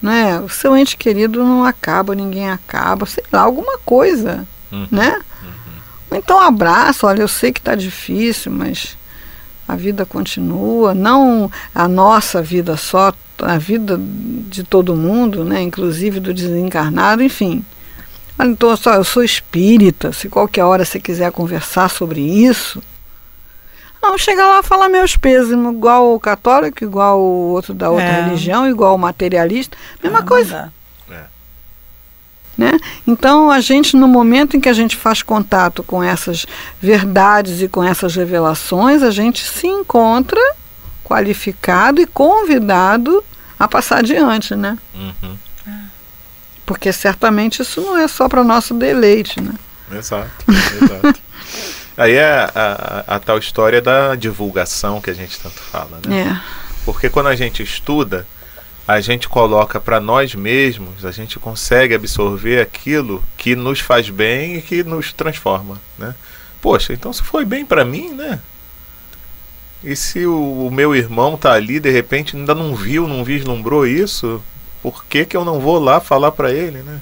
Né? 0.02 0.38
O 0.40 0.48
seu 0.48 0.76
ente 0.76 0.96
querido 0.96 1.44
não 1.44 1.64
acaba, 1.64 2.14
ninguém 2.14 2.50
acaba, 2.50 3.06
sei 3.06 3.24
lá, 3.32 3.40
alguma 3.40 3.78
coisa, 3.78 4.46
Uhum. 4.70 4.86
né? 4.90 5.20
Ou 6.10 6.16
então 6.18 6.40
abraço, 6.40 7.06
olha, 7.06 7.22
eu 7.22 7.28
sei 7.28 7.52
que 7.52 7.60
está 7.60 7.74
difícil, 7.74 8.50
mas 8.52 8.96
a 9.72 9.76
vida 9.76 10.04
continua, 10.04 10.94
não 10.94 11.50
a 11.74 11.88
nossa 11.88 12.42
vida 12.42 12.76
só, 12.76 13.12
a 13.40 13.58
vida 13.58 13.98
de 13.98 14.62
todo 14.62 14.94
mundo, 14.94 15.44
né, 15.44 15.60
inclusive 15.62 16.20
do 16.20 16.32
desencarnado, 16.34 17.22
enfim. 17.22 17.64
Olha, 18.38 18.48
Então, 18.50 18.76
só, 18.76 18.94
eu 18.94 19.04
sou 19.04 19.22
espírita, 19.22 20.12
se 20.12 20.28
qualquer 20.28 20.64
hora 20.64 20.84
você 20.84 21.00
quiser 21.00 21.30
conversar 21.32 21.88
sobre 21.88 22.20
isso, 22.20 22.82
não, 24.02 24.18
chega 24.18 24.44
lá 24.44 24.58
e 24.60 24.62
fala 24.64 24.88
meus 24.88 25.16
pesos, 25.16 25.52
igual 25.52 26.14
o 26.14 26.18
católico, 26.20 26.82
igual 26.82 27.20
o 27.20 27.52
outro 27.52 27.72
da 27.72 27.88
outra 27.88 28.04
É. 28.04 28.22
religião, 28.24 28.66
igual 28.68 28.96
o 28.96 28.98
materialista, 28.98 29.76
mesma 30.02 30.18
Ah, 30.18 30.20
não 30.22 30.26
coisa. 30.28 30.72
Né? 32.56 32.72
Então, 33.06 33.50
a 33.50 33.60
gente, 33.60 33.96
no 33.96 34.06
momento 34.06 34.56
em 34.56 34.60
que 34.60 34.68
a 34.68 34.74
gente 34.74 34.96
faz 34.96 35.22
contato 35.22 35.82
com 35.82 36.02
essas 36.02 36.44
verdades 36.80 37.62
e 37.62 37.68
com 37.68 37.82
essas 37.82 38.14
revelações, 38.14 39.02
a 39.02 39.10
gente 39.10 39.42
se 39.42 39.66
encontra 39.66 40.40
qualificado 41.02 42.00
e 42.00 42.06
convidado 42.06 43.24
a 43.58 43.66
passar 43.66 43.98
adiante, 43.98 44.54
né? 44.54 44.76
Uhum. 44.94 45.36
porque 46.64 46.92
certamente 46.92 47.62
isso 47.62 47.80
não 47.80 47.96
é 47.96 48.08
só 48.08 48.28
para 48.28 48.42
nosso 48.42 48.74
deleite, 48.74 49.40
né? 49.40 49.52
Exato, 49.90 50.30
exato. 50.48 51.20
Aí 51.96 52.14
é 52.14 52.24
a, 52.24 53.04
a, 53.06 53.16
a, 53.16 53.20
tal 53.20 53.38
história 53.38 53.82
da 53.82 54.14
divulgação 54.14 55.00
que 55.00 55.10
a 55.10 55.14
gente 55.14 55.38
tanto 55.38 55.60
fala, 55.60 56.00
né? 56.06 56.20
É. 56.20 56.40
Porque 56.84 57.10
quando 57.10 57.26
a 57.28 57.36
gente 57.36 57.62
estuda, 57.62 58.26
a 58.92 59.00
gente 59.00 59.28
coloca 59.28 59.80
para 59.80 60.00
nós 60.00 60.34
mesmos, 60.34 61.04
a 61.04 61.10
gente 61.10 61.38
consegue 61.38 61.94
absorver 61.94 62.60
aquilo 62.60 63.22
que 63.36 63.56
nos 63.56 63.80
faz 63.80 64.10
bem 64.10 64.56
e 64.56 64.62
que 64.62 64.82
nos 64.82 65.12
transforma, 65.12 65.80
né? 65.98 66.14
Poxa, 66.60 66.92
então 66.92 67.12
se 67.12 67.22
foi 67.22 67.44
bem 67.44 67.64
para 67.64 67.84
mim, 67.84 68.10
né? 68.10 68.40
E 69.82 69.96
se 69.96 70.26
o, 70.26 70.66
o, 70.66 70.70
meu 70.70 70.94
irmão 70.94 71.36
tá 71.36 71.52
ali, 71.52 71.80
de 71.80 71.90
repente 71.90 72.36
ainda 72.36 72.54
não 72.54 72.74
viu, 72.76 73.08
não 73.08 73.24
vislumbrou 73.24 73.86
isso, 73.86 74.42
por 74.80 75.04
que, 75.04 75.24
que 75.24 75.36
eu 75.36 75.44
não 75.44 75.58
vou 75.58 75.78
lá 75.80 76.00
falar 76.00 76.30
para 76.32 76.52
ele, 76.52 76.82
né? 76.82 77.00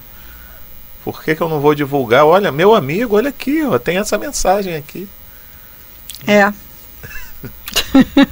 Por 1.03 1.23
que, 1.23 1.35
que 1.35 1.41
eu 1.41 1.49
não 1.49 1.59
vou 1.59 1.75
divulgar? 1.75 2.25
Olha, 2.25 2.51
meu 2.51 2.73
amigo, 2.73 3.15
olha 3.15 3.29
aqui, 3.29 3.63
ó, 3.63 3.77
tem 3.77 3.97
essa 3.97 4.17
mensagem 4.17 4.75
aqui. 4.75 5.07
É. 6.25 6.51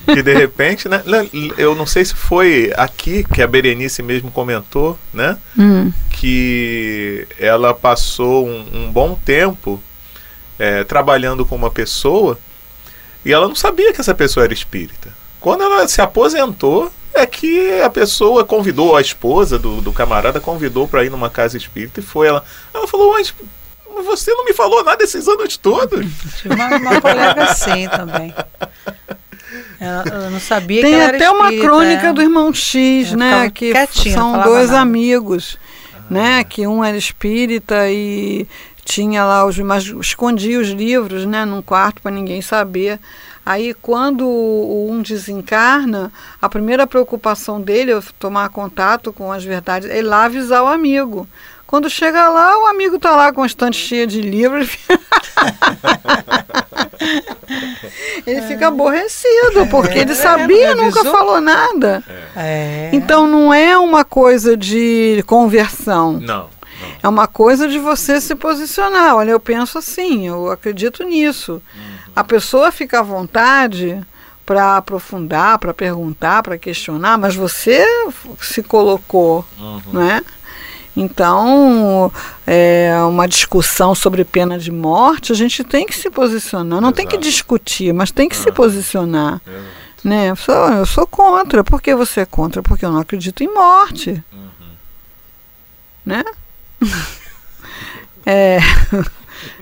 que 0.05 0.21
de 0.23 0.33
repente, 0.33 0.87
né? 0.87 1.03
Eu 1.57 1.75
não 1.75 1.85
sei 1.85 2.05
se 2.05 2.13
foi 2.13 2.71
aqui 2.75 3.23
que 3.23 3.41
a 3.41 3.47
Berenice 3.47 4.01
mesmo 4.01 4.31
comentou, 4.31 4.97
né? 5.13 5.37
Hum. 5.57 5.91
Que 6.09 7.27
ela 7.37 7.73
passou 7.73 8.47
um, 8.47 8.65
um 8.73 8.91
bom 8.91 9.17
tempo 9.25 9.81
é, 10.57 10.83
trabalhando 10.83 11.45
com 11.45 11.55
uma 11.55 11.71
pessoa 11.71 12.37
e 13.25 13.33
ela 13.33 13.47
não 13.47 13.55
sabia 13.55 13.93
que 13.93 14.01
essa 14.01 14.13
pessoa 14.13 14.43
era 14.43 14.53
espírita. 14.53 15.13
Quando 15.39 15.63
ela 15.63 15.87
se 15.87 16.01
aposentou, 16.01 16.91
é 17.13 17.25
que 17.25 17.81
a 17.81 17.89
pessoa 17.89 18.45
convidou, 18.45 18.95
a 18.95 19.01
esposa 19.01 19.57
do, 19.57 19.81
do 19.81 19.91
camarada 19.91 20.39
convidou 20.39 20.87
para 20.87 21.03
ir 21.03 21.09
numa 21.09 21.29
casa 21.29 21.57
espírita 21.57 21.99
e 21.99 22.03
foi 22.03 22.27
ela. 22.27 22.43
Ela 22.73 22.87
falou, 22.87 23.13
mas 23.13 23.33
você 24.03 24.33
não 24.33 24.45
me 24.45 24.53
falou 24.53 24.83
nada 24.83 25.03
esses 25.03 25.27
anos 25.27 25.57
todos. 25.57 26.05
Tinha 26.41 26.53
uma, 26.53 26.77
uma 26.77 27.01
colega 27.01 27.43
assim 27.49 27.87
também. 27.89 28.33
Ela, 29.79 30.03
ela, 30.11 30.29
não 30.29 30.39
sabia 30.39 30.81
Tem 30.81 30.93
que 30.93 31.01
até 31.01 31.23
era 31.23 31.31
uma 31.31 31.51
crônica 31.51 32.07
é. 32.07 32.13
do 32.13 32.21
irmão 32.21 32.53
X, 32.53 33.13
né? 33.13 33.49
Que 33.49 33.73
são 34.11 34.41
dois 34.41 34.69
nada. 34.69 34.81
amigos, 34.81 35.57
ah. 35.93 36.01
né? 36.09 36.43
Que 36.43 36.67
um 36.67 36.83
era 36.83 36.97
espírita 36.97 37.89
e 37.89 38.47
tinha 38.83 39.23
lá 39.23 39.45
os 39.45 39.57
mas 39.59 39.85
escondia 39.85 40.59
os 40.59 40.69
livros, 40.69 41.25
né? 41.25 41.45
Num 41.45 41.61
quarto 41.61 42.01
para 42.01 42.11
ninguém 42.11 42.41
saber. 42.41 42.99
Aí, 43.45 43.73
quando 43.73 44.27
um 44.27 45.01
desencarna, 45.01 46.11
a 46.41 46.47
primeira 46.49 46.85
preocupação 46.85 47.59
dele 47.59 47.91
é 47.91 47.99
tomar 48.19 48.49
contato 48.49 49.11
com 49.11 49.31
as 49.31 49.43
verdades, 49.43 49.89
é 49.89 49.99
ir 49.99 50.01
lá 50.03 50.25
avisar 50.25 50.63
o 50.63 50.67
amigo. 50.67 51.27
Quando 51.69 51.87
chega 51.87 52.27
lá, 52.29 52.57
o 52.57 52.65
amigo 52.65 52.95
está 52.95 53.15
lá 53.15 53.31
com 53.31 53.43
a 53.43 53.45
estante 53.45 53.77
cheia 53.77 54.07
de 54.07 54.21
livros. 54.21 54.75
ele 58.25 58.41
fica 58.41 58.69
aborrecido, 58.69 59.67
porque 59.69 59.99
ele 59.99 60.13
é, 60.13 60.15
sabia, 60.15 60.73
nunca 60.73 61.03
falou 61.03 61.39
nada. 61.39 62.03
É. 62.35 62.89
Então 62.91 63.27
não 63.27 63.53
é 63.53 63.77
uma 63.77 64.03
coisa 64.03 64.57
de 64.57 65.23
conversão. 65.27 66.13
Não. 66.13 66.49
É 67.03 67.07
uma 67.07 67.27
coisa 67.27 67.67
de 67.67 67.77
você 67.77 68.19
se 68.19 68.33
posicionar. 68.33 69.15
Olha, 69.17 69.29
eu 69.29 69.39
penso 69.39 69.77
assim, 69.77 70.27
eu 70.27 70.49
acredito 70.49 71.03
nisso. 71.03 71.61
Uhum. 71.75 72.11
A 72.15 72.23
pessoa 72.23 72.71
fica 72.71 72.97
à 73.01 73.03
vontade 73.03 74.01
para 74.43 74.77
aprofundar, 74.77 75.59
para 75.59 75.71
perguntar, 75.71 76.41
para 76.41 76.57
questionar, 76.57 77.15
mas 77.19 77.35
você 77.35 77.85
se 78.41 78.63
colocou, 78.63 79.45
uhum. 79.59 79.81
né? 79.93 80.23
Então, 80.95 82.11
é, 82.45 82.93
uma 83.07 83.27
discussão 83.27 83.93
sobre 83.95 84.25
pena 84.25 84.57
de 84.57 84.71
morte, 84.71 85.31
a 85.31 85.35
gente 85.35 85.63
tem 85.63 85.85
que 85.85 85.95
se 85.95 86.09
posicionar. 86.09 86.81
Não 86.81 86.89
Exato. 86.89 86.97
tem 86.97 87.07
que 87.07 87.17
discutir, 87.17 87.93
mas 87.93 88.11
tem 88.11 88.27
que 88.27 88.35
uhum. 88.35 88.43
se 88.43 88.51
posicionar. 88.51 89.41
Né? 90.03 90.29
Eu, 90.29 90.35
sou, 90.35 90.55
eu 90.55 90.85
sou 90.85 91.07
contra. 91.07 91.63
Por 91.63 91.81
que 91.81 91.93
você 91.95 92.21
é 92.21 92.25
contra? 92.25 92.61
Porque 92.61 92.85
eu 92.85 92.91
não 92.91 92.99
acredito 92.99 93.43
em 93.43 93.53
morte. 93.53 94.23
Uhum. 94.31 94.69
Né? 96.05 96.23
é. 98.25 98.59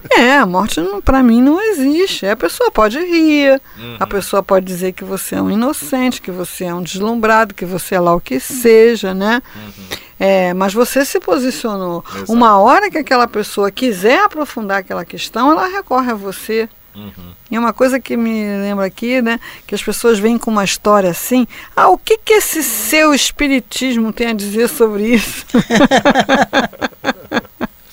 É, 0.09 0.37
a 0.37 0.45
morte 0.45 0.81
para 1.03 1.21
mim 1.21 1.41
não 1.41 1.61
existe. 1.61 2.25
A 2.25 2.35
pessoa 2.35 2.71
pode 2.71 2.97
rir, 2.97 3.61
uhum. 3.77 3.97
a 3.99 4.07
pessoa 4.07 4.41
pode 4.41 4.65
dizer 4.65 4.93
que 4.93 5.03
você 5.03 5.35
é 5.35 5.41
um 5.41 5.51
inocente, 5.51 6.21
que 6.21 6.31
você 6.31 6.65
é 6.65 6.73
um 6.73 6.81
deslumbrado, 6.81 7.53
que 7.53 7.65
você 7.65 7.95
é 7.95 7.99
lá 7.99 8.15
o 8.15 8.21
que 8.21 8.39
seja, 8.39 9.13
né? 9.13 9.41
Uhum. 9.55 9.97
É, 10.19 10.53
mas 10.53 10.73
você 10.73 11.05
se 11.05 11.19
posicionou. 11.19 12.03
Exato. 12.09 12.31
Uma 12.31 12.57
hora 12.57 12.89
que 12.89 12.97
aquela 12.97 13.27
pessoa 13.27 13.71
quiser 13.71 14.21
aprofundar 14.21 14.79
aquela 14.79 15.05
questão, 15.05 15.51
ela 15.51 15.67
recorre 15.67 16.11
a 16.11 16.15
você. 16.15 16.67
Uhum. 16.95 17.33
E 17.51 17.57
uma 17.57 17.71
coisa 17.71 17.99
que 17.99 18.17
me 18.17 18.43
lembra 18.57 18.85
aqui, 18.85 19.21
né, 19.21 19.39
que 19.67 19.75
as 19.75 19.83
pessoas 19.83 20.17
vêm 20.17 20.37
com 20.37 20.49
uma 20.49 20.63
história 20.63 21.11
assim, 21.11 21.47
ah, 21.75 21.89
o 21.89 21.97
que 21.97 22.17
que 22.17 22.33
esse 22.33 22.63
seu 22.63 23.13
espiritismo 23.13 24.11
tem 24.11 24.27
a 24.27 24.33
dizer 24.33 24.67
sobre 24.67 25.13
isso? 25.13 25.45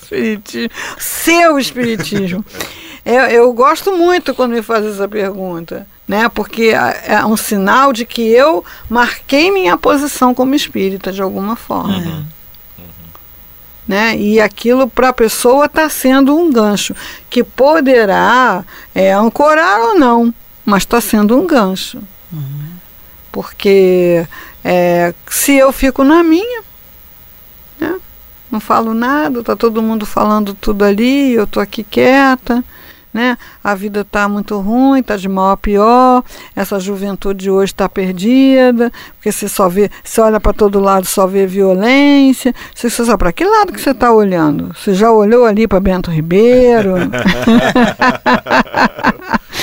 espiritismo, 0.01 0.71
seu 0.97 1.59
espiritismo. 1.59 2.43
Eu, 3.05 3.21
eu, 3.25 3.53
gosto 3.53 3.95
muito 3.95 4.33
quando 4.33 4.53
me 4.53 4.63
faz 4.63 4.83
essa 4.83 5.07
pergunta, 5.07 5.85
né? 6.07 6.29
Porque 6.29 6.73
é, 6.73 7.15
é 7.15 7.25
um 7.25 7.37
sinal 7.37 7.91
de 7.91 8.05
que 8.05 8.21
eu 8.21 8.63
marquei 8.89 9.51
minha 9.51 9.77
posição 9.77 10.33
como 10.33 10.55
espírita 10.55 11.11
de 11.11 11.21
alguma 11.21 11.55
forma. 11.55 11.97
Uhum. 11.97 12.25
uhum. 12.77 12.85
Né? 13.87 14.17
E 14.17 14.39
aquilo 14.39 14.87
para 14.87 15.09
a 15.09 15.13
pessoa 15.13 15.65
está 15.65 15.89
sendo 15.89 16.35
um 16.37 16.51
gancho 16.51 16.95
que 17.29 17.43
poderá 17.43 18.63
é, 18.93 19.13
ancorar 19.13 19.79
ou 19.79 19.99
não, 19.99 20.33
mas 20.63 20.83
está 20.83 21.01
sendo 21.01 21.39
um 21.39 21.45
gancho. 21.45 22.01
Uhum. 22.31 22.65
Porque 23.31 24.25
é, 24.63 25.13
se 25.29 25.55
eu 25.55 25.71
fico 25.71 26.03
na 26.03 26.23
minha, 26.23 26.63
né? 27.79 27.99
não 28.51 28.59
falo 28.59 28.93
nada, 28.93 29.43
tá 29.43 29.55
todo 29.55 29.81
mundo 29.81 30.05
falando 30.05 30.53
tudo 30.53 30.85
ali, 30.85 31.33
eu 31.33 31.45
tô 31.45 31.59
aqui 31.59 31.83
quieta, 31.83 32.63
né? 33.15 33.37
A 33.63 33.73
vida 33.73 34.01
está 34.01 34.27
muito 34.27 34.59
ruim, 34.59 34.99
está 34.99 35.15
de 35.15 35.29
mal 35.29 35.51
a 35.51 35.57
pior, 35.57 36.21
essa 36.53 36.77
juventude 36.81 37.49
hoje 37.49 37.71
está 37.71 37.87
perdida, 37.87 38.91
porque 39.15 39.31
você 39.31 39.47
só 39.47 39.69
vê, 39.69 39.89
você 40.03 40.19
olha 40.19 40.37
para 40.37 40.51
todo 40.51 40.81
lado, 40.81 41.05
só 41.05 41.25
vê 41.25 41.47
violência. 41.47 42.53
Você, 42.75 42.89
você 42.89 43.05
sabe 43.05 43.17
para 43.17 43.31
que 43.31 43.45
lado 43.45 43.71
que 43.71 43.79
você 43.79 43.91
está 43.91 44.11
olhando? 44.11 44.75
Você 44.75 44.93
já 44.93 45.09
olhou 45.13 45.45
ali 45.45 45.65
para 45.65 45.79
Bento 45.79 46.11
Ribeiro? 46.11 46.95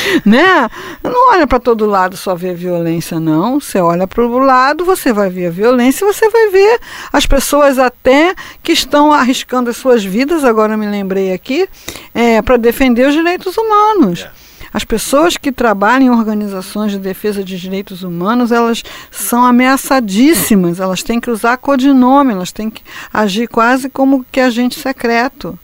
né? 0.25 0.69
Não 1.03 1.31
olha 1.31 1.47
para 1.47 1.61
todo 1.61 1.87
lado 1.87 2.17
só 2.17 2.35
ver 2.35 2.55
violência, 2.55 3.19
não. 3.19 3.61
Você 3.61 3.79
olha 3.79 4.07
para 4.07 4.25
o 4.25 4.39
lado, 4.39 4.85
você 4.85 5.13
vai 5.13 5.31
ver 5.31 5.47
a 5.47 5.51
violência, 5.51 6.07
você 6.07 6.29
vai 6.29 6.51
ver 6.51 6.81
as 7.13 7.27
pessoas 7.27 7.79
até 7.79 8.35
que 8.63 8.73
estão 8.73 9.13
arriscando 9.13 9.71
as 9.71 9.77
suas 9.77 10.05
vidas, 10.05 10.45
agora 10.45 10.77
me 10.77 10.87
lembrei 10.87 11.33
aqui, 11.33 11.69
é, 12.15 12.41
para 12.43 12.57
defender 12.57 13.09
os 13.09 13.15
direitos 13.15 13.57
humanos. 13.57 14.21
É. 14.21 14.43
As 14.75 14.85
pessoas 14.85 15.37
que 15.37 15.53
trabalham 15.53 16.15
em 16.15 16.19
organizações 16.19 16.93
de 16.93 16.99
defesa 16.99 17.45
de 17.45 17.59
direitos 17.59 18.03
humanos, 18.03 18.51
elas 18.51 18.83
são 19.11 19.45
ameaçadíssimas, 19.45 20.81
elas 20.81 21.03
têm 21.03 21.21
que 21.21 21.31
usar 21.31 21.59
codinome, 21.59 22.33
elas 22.33 22.53
têm 22.53 22.71
que 22.71 22.83
agir 23.13 23.49
quase 23.49 23.91
como 23.91 24.25
que 24.33 24.41
agente 24.41 24.81
secreto 24.81 25.59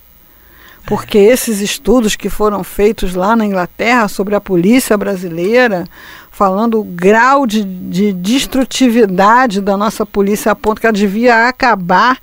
porque 0.88 1.18
esses 1.18 1.60
estudos 1.60 2.16
que 2.16 2.30
foram 2.30 2.64
feitos 2.64 3.14
lá 3.14 3.36
na 3.36 3.44
Inglaterra 3.44 4.08
sobre 4.08 4.34
a 4.34 4.40
polícia 4.40 4.96
brasileira, 4.96 5.84
falando 6.30 6.80
o 6.80 6.82
grau 6.82 7.46
de, 7.46 7.62
de 7.62 8.10
destrutividade 8.10 9.60
da 9.60 9.76
nossa 9.76 10.06
polícia 10.06 10.50
a 10.50 10.54
ponto 10.54 10.80
que 10.80 10.86
ela 10.86 10.94
devia 10.94 11.46
acabar. 11.46 12.18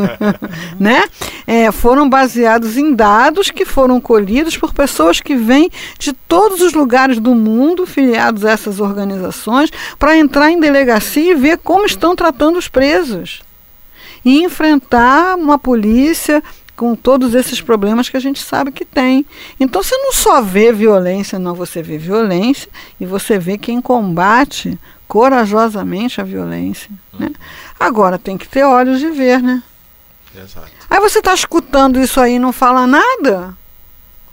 né? 0.80 1.04
É, 1.46 1.70
foram 1.70 2.08
baseados 2.08 2.78
em 2.78 2.94
dados 2.94 3.50
que 3.50 3.66
foram 3.66 4.00
colhidos 4.00 4.56
por 4.56 4.72
pessoas 4.72 5.20
que 5.20 5.36
vêm 5.36 5.70
de 5.98 6.14
todos 6.14 6.62
os 6.62 6.72
lugares 6.72 7.20
do 7.20 7.34
mundo, 7.34 7.84
filiados 7.86 8.46
a 8.46 8.52
essas 8.52 8.80
organizações, 8.80 9.70
para 9.98 10.16
entrar 10.16 10.50
em 10.50 10.58
delegacia 10.58 11.32
e 11.32 11.34
ver 11.34 11.58
como 11.58 11.84
estão 11.84 12.16
tratando 12.16 12.58
os 12.58 12.66
presos. 12.66 13.42
E 14.24 14.42
enfrentar 14.42 15.36
uma 15.36 15.58
polícia 15.58 16.42
com 16.76 16.94
todos 16.94 17.34
esses 17.34 17.60
problemas 17.60 18.08
que 18.08 18.16
a 18.16 18.20
gente 18.20 18.40
sabe 18.40 18.72
que 18.72 18.84
tem. 18.84 19.24
Então 19.58 19.82
você 19.82 19.96
não 19.96 20.12
só 20.12 20.42
vê 20.42 20.72
violência, 20.72 21.38
não, 21.38 21.54
você 21.54 21.82
vê 21.82 21.98
violência 21.98 22.68
e 23.00 23.06
você 23.06 23.38
vê 23.38 23.56
quem 23.56 23.80
combate 23.80 24.78
corajosamente 25.06 26.20
a 26.20 26.24
violência. 26.24 26.90
Né? 27.18 27.30
Agora 27.78 28.18
tem 28.18 28.36
que 28.36 28.48
ter 28.48 28.64
olhos 28.64 28.98
de 28.98 29.10
ver, 29.10 29.42
né? 29.42 29.62
Exato. 30.34 30.70
Aí 30.90 31.00
você 31.00 31.20
está 31.20 31.32
escutando 31.32 32.00
isso 32.00 32.20
aí 32.20 32.34
e 32.34 32.38
não 32.38 32.52
fala 32.52 32.86
nada, 32.86 33.56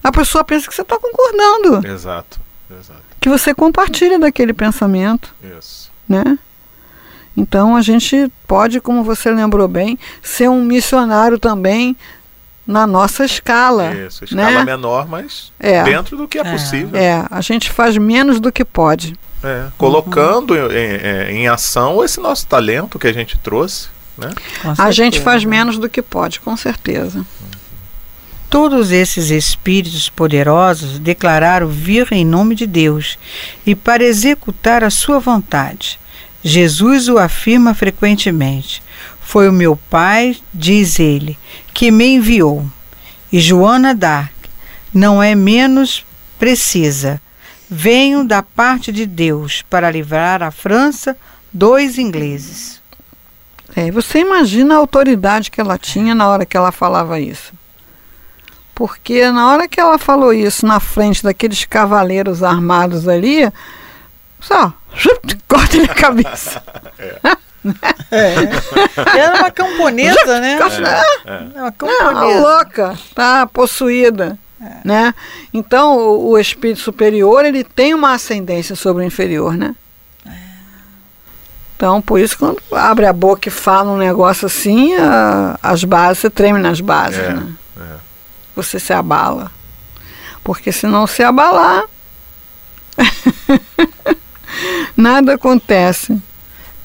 a 0.04 0.12
pessoa 0.12 0.43
pensa 0.43 0.67
que 0.67 0.73
você 0.73 0.82
está 0.82 0.97
concordando. 0.97 1.88
Exato, 1.88 2.39
exato. 2.69 3.01
Que 3.19 3.30
você 3.30 3.54
compartilha 3.54 4.17
daquele 4.17 4.54
pensamento. 4.54 5.36
Isso. 5.58 5.91
Né? 6.10 6.39
Então 7.38 7.75
a 7.75 7.82
gente 7.82 8.32
pode, 8.47 8.82
como 8.82 9.04
você 9.04 9.32
lembrou 9.32 9.67
bem, 9.67 9.97
ser 10.21 10.49
um 10.49 10.63
missionário 10.63 11.39
também 11.39 11.95
na 12.65 12.86
nossa 12.88 13.26
escala. 13.26 13.93
Isso, 13.93 14.24
escala 14.24 14.52
né? 14.52 14.63
menor, 14.63 15.08
mas 15.08 15.52
É. 15.60 15.84
dentro 15.84 16.15
do 16.15 16.28
que 16.28 16.38
é, 16.38 16.41
É. 16.41 16.52
possível. 16.52 17.00
É, 17.00 17.26
a 17.30 17.41
gente 17.41 17.69
faz 17.69 17.97
menos 17.97 18.39
do 18.39 18.52
que 18.52 18.63
pode. 18.63 19.15
É, 19.43 19.65
colocando 19.78 20.56
em, 20.56 20.60
em- 20.71 21.38
em 21.41 21.47
ação 21.47 22.04
esse 22.04 22.19
nosso 22.19 22.45
talento 22.45 23.00
que 23.00 23.08
a 23.08 23.13
gente 23.13 23.38
trouxe. 23.39 23.89
Né? 24.17 24.30
A 24.78 24.91
gente 24.91 25.19
faz 25.19 25.43
menos 25.43 25.80
do 25.80 25.89
que 25.89 26.02
pode, 26.02 26.39
com 26.39 26.56
certeza. 26.56 27.26
Todos 28.50 28.91
esses 28.91 29.30
espíritos 29.32 30.10
poderosos 30.10 31.00
declararam 31.00 31.67
vir 31.67 32.08
em 32.12 32.26
nome 32.26 32.54
de 32.54 32.67
Deus 32.67 33.17
e 33.65 33.74
para 33.74 34.04
executar 34.04 34.84
a 34.84 34.89
sua 34.89 35.19
vontade. 35.19 35.97
Jesus 36.43 37.08
o 37.08 37.17
afirma 37.17 37.74
frequentemente. 37.74 38.84
Foi 39.32 39.48
o 39.48 39.54
meu 39.54 39.78
Pai, 39.89 40.36
diz 40.54 41.00
ele, 41.00 41.39
que 41.74 41.89
me 41.89 42.15
enviou. 42.15 42.65
E 43.32 43.39
Joana 43.39 43.96
Dark 43.96 44.34
não 44.94 45.24
é 45.24 45.34
menos 45.36 46.06
precisa. 46.38 47.22
Venho 47.70 48.26
da 48.26 48.44
parte 48.44 48.91
de 48.91 49.06
Deus 49.06 49.62
para 49.70 49.89
livrar 49.89 50.44
a 50.44 50.52
França 50.52 51.15
dos 51.50 51.98
ingleses. 51.98 52.82
É, 53.74 53.89
você 53.89 54.20
imagina 54.20 54.76
a 54.76 54.80
autoridade 54.80 55.50
que 55.50 55.62
ela 55.62 55.78
tinha 55.78 56.13
na 56.13 56.28
hora 56.28 56.46
que 56.46 56.58
ela 56.58 56.74
falava 56.74 57.17
isso. 57.17 57.54
Porque 58.76 59.32
na 59.32 59.50
hora 59.50 59.65
que 59.65 59.80
ela 59.80 59.98
falou 59.98 60.34
isso 60.34 60.65
na 60.65 60.82
frente 60.82 61.24
daqueles 61.24 61.63
cavaleiros 61.63 62.44
armados 62.44 63.08
ali, 63.08 63.50
só, 64.41 64.74
corta-lhe 65.48 65.86
a 65.86 65.96
cabeça. 65.96 66.62
Era 69.15 69.36
uma 69.39 69.52
camponesa, 69.52 70.39
né? 70.39 70.54
É, 70.54 70.58
Era 71.30 71.43
uma 71.56 71.63
Não, 71.65 71.71
camponesa. 71.71 72.39
louca, 72.39 72.97
tá 73.15 73.47
possuída. 73.47 74.38
Né? 74.86 75.13
Então, 75.52 75.97
o, 75.97 76.30
o 76.32 76.38
espírito 76.38 76.80
superior 76.82 77.43
ele 77.45 77.63
tem 77.63 77.93
uma 77.95 78.13
ascendência 78.13 78.76
sobre 78.76 79.04
o 79.04 79.06
inferior, 79.06 79.58
né? 79.58 79.76
Então, 81.76 82.00
por 82.00 82.19
isso, 82.19 82.38
quando 82.38 82.62
abre 82.71 83.08
a 83.08 83.13
boca 83.13 83.47
e 83.47 83.52
fala 83.52 83.91
um 83.91 83.97
negócio 83.97 84.45
assim, 84.45 84.93
a- 84.95 85.58
as 85.63 85.84
bases, 85.84 86.19
você 86.19 86.30
treme 86.30 86.60
nas 86.60 86.80
bases, 86.80 87.17
É, 87.17 87.34
né? 87.34 87.47
é. 87.76 87.82
Você 88.56 88.80
se 88.80 88.93
abala. 88.93 89.52
Porque 90.43 90.71
se 90.71 90.86
não 90.86 91.08
se 91.08 91.24
abalar, 91.24 91.86
nada 94.95 95.34
acontece. 95.36 96.21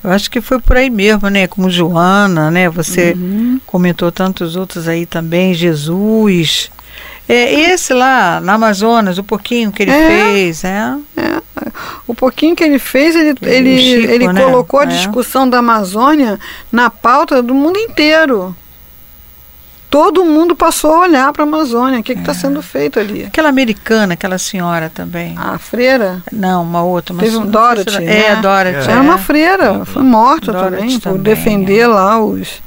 Eu 0.07 0.13
acho 0.13 0.31
que 0.31 0.41
foi 0.41 0.61
por 0.61 0.77
aí 0.77 0.89
mesmo, 0.89 1.29
né? 1.29 1.49
Como 1.49 1.69
Joana, 1.69 2.49
né? 2.49 2.69
Você 2.71 3.13
Uhum. 3.17 3.61
comentou 3.67 4.13
tantos 4.13 4.55
outros 4.55 4.87
aí 4.87 5.05
também, 5.05 5.53
Jesus. 5.53 6.71
É, 7.29 7.53
esse 7.73 7.93
lá 7.93 8.41
na 8.41 8.55
Amazonas, 8.55 9.19
o 9.19 9.25
pouquinho 9.25 9.73
que 9.73 9.83
ele 9.83 9.91
É. 9.91 10.07
fez, 10.07 10.63
é. 10.63 10.95
O 12.07 12.15
pouquinho 12.15 12.55
que 12.55 12.63
ele 12.63 12.79
fez, 12.79 13.17
ele, 13.17 13.35
ele, 13.43 13.79
Chico, 13.79 14.13
ele 14.13 14.33
né? 14.33 14.41
colocou 14.45 14.79
a 14.79 14.85
É. 14.85 14.87
discussão 14.87 15.49
da 15.51 15.59
Amazônia 15.59 16.39
na 16.71 16.89
pauta 16.89 17.43
do 17.43 17.53
mundo 17.53 17.77
inteiro. 17.79 18.55
Todo 19.89 20.25
mundo 20.25 20.55
passou 20.57 20.93
a 20.95 21.01
olhar 21.01 21.33
para 21.33 21.45
a 21.45 21.47
Amazônia. 21.47 22.01
O 22.01 22.03
que 22.03 22.13
É. 22.13 22.17
está 22.17 22.35
sendo 22.35 22.61
feito 22.61 22.99
ali? 22.99 23.25
Aquela 23.25 23.49
americana, 23.49 24.15
aquela 24.15 24.37
senhora 24.39 24.91
também. 24.93 25.35
A 25.39 25.59
freira 25.59 26.23
Não, 26.33 26.63
uma 26.63 26.83
outra. 26.83 27.13
Uma 27.15 27.23
Teve 27.23 27.37
um 27.37 27.47
Dorothy, 27.47 27.99
né? 28.01 28.27
É, 28.27 28.37
Dorothy. 28.37 28.89
É. 28.89 28.93
era 28.93 29.01
uma 29.01 29.19
freira, 29.19 29.85
foi 29.85 30.03
morta 30.03 30.53
Dorothy 30.53 30.77
também, 30.77 30.95
por 31.01 31.01
também, 31.01 31.23
defender 31.23 31.81
é. 31.81 31.87
lá 31.87 32.23
os, 32.23 32.61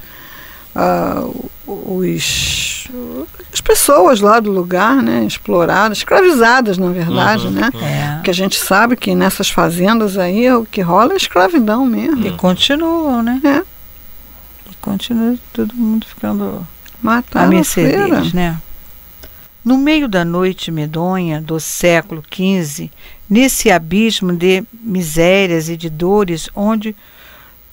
ah, 0.74 1.24
os 1.66 2.88
as 3.52 3.60
pessoas 3.60 4.20
lá 4.20 4.38
do 4.38 4.50
lugar, 4.50 4.96
né, 5.02 5.24
exploradas, 5.24 5.98
escravizadas 5.98 6.78
na 6.78 6.88
verdade, 6.90 7.46
Uhum, 7.46 7.52
né? 7.52 7.70
É. 7.82 8.14
Porque 8.16 8.30
a 8.30 8.34
gente 8.34 8.56
sabe 8.56 8.96
que 8.96 9.14
nessas 9.14 9.50
fazendas 9.50 10.16
aí 10.16 10.52
o 10.52 10.64
que 10.64 10.80
rola 10.80 11.12
é 11.14 11.16
escravidão 11.16 11.84
mesmo. 11.84 12.26
E 12.26 12.30
continuam, 12.32 13.22
né? 13.22 13.40
É. 13.44 13.62
E 14.70 14.74
continua 14.80 15.36
todo 15.52 15.74
mundo 15.74 16.06
ficando 16.06 16.66
Mataram 17.02 17.46
a 17.46 17.48
mercê 17.48 17.84
deles, 17.84 18.32
né? 18.32 18.60
No 19.64 19.76
meio 19.76 20.08
da 20.08 20.24
noite 20.24 20.70
medonha 20.70 21.40
do 21.40 21.60
século 21.60 22.22
XV, 22.22 22.90
nesse 23.28 23.70
abismo 23.70 24.32
de 24.32 24.64
misérias 24.72 25.68
e 25.68 25.76
de 25.76 25.90
dores 25.90 26.48
onde 26.54 26.96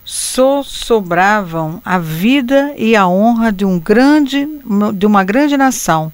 só 0.03 0.63
sobravam 0.63 1.81
a 1.83 1.97
vida 1.97 2.73
e 2.77 2.95
a 2.95 3.07
honra 3.07 3.51
de, 3.51 3.65
um 3.65 3.79
grande, 3.79 4.47
de 4.93 5.05
uma 5.05 5.23
grande 5.23 5.57
nação, 5.57 6.11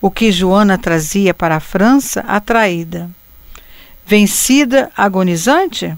o 0.00 0.10
que 0.10 0.30
Joana 0.30 0.78
trazia 0.78 1.32
para 1.32 1.56
a 1.56 1.60
França 1.60 2.20
atraída. 2.20 3.10
Vencida, 4.06 4.90
agonizante? 4.96 5.96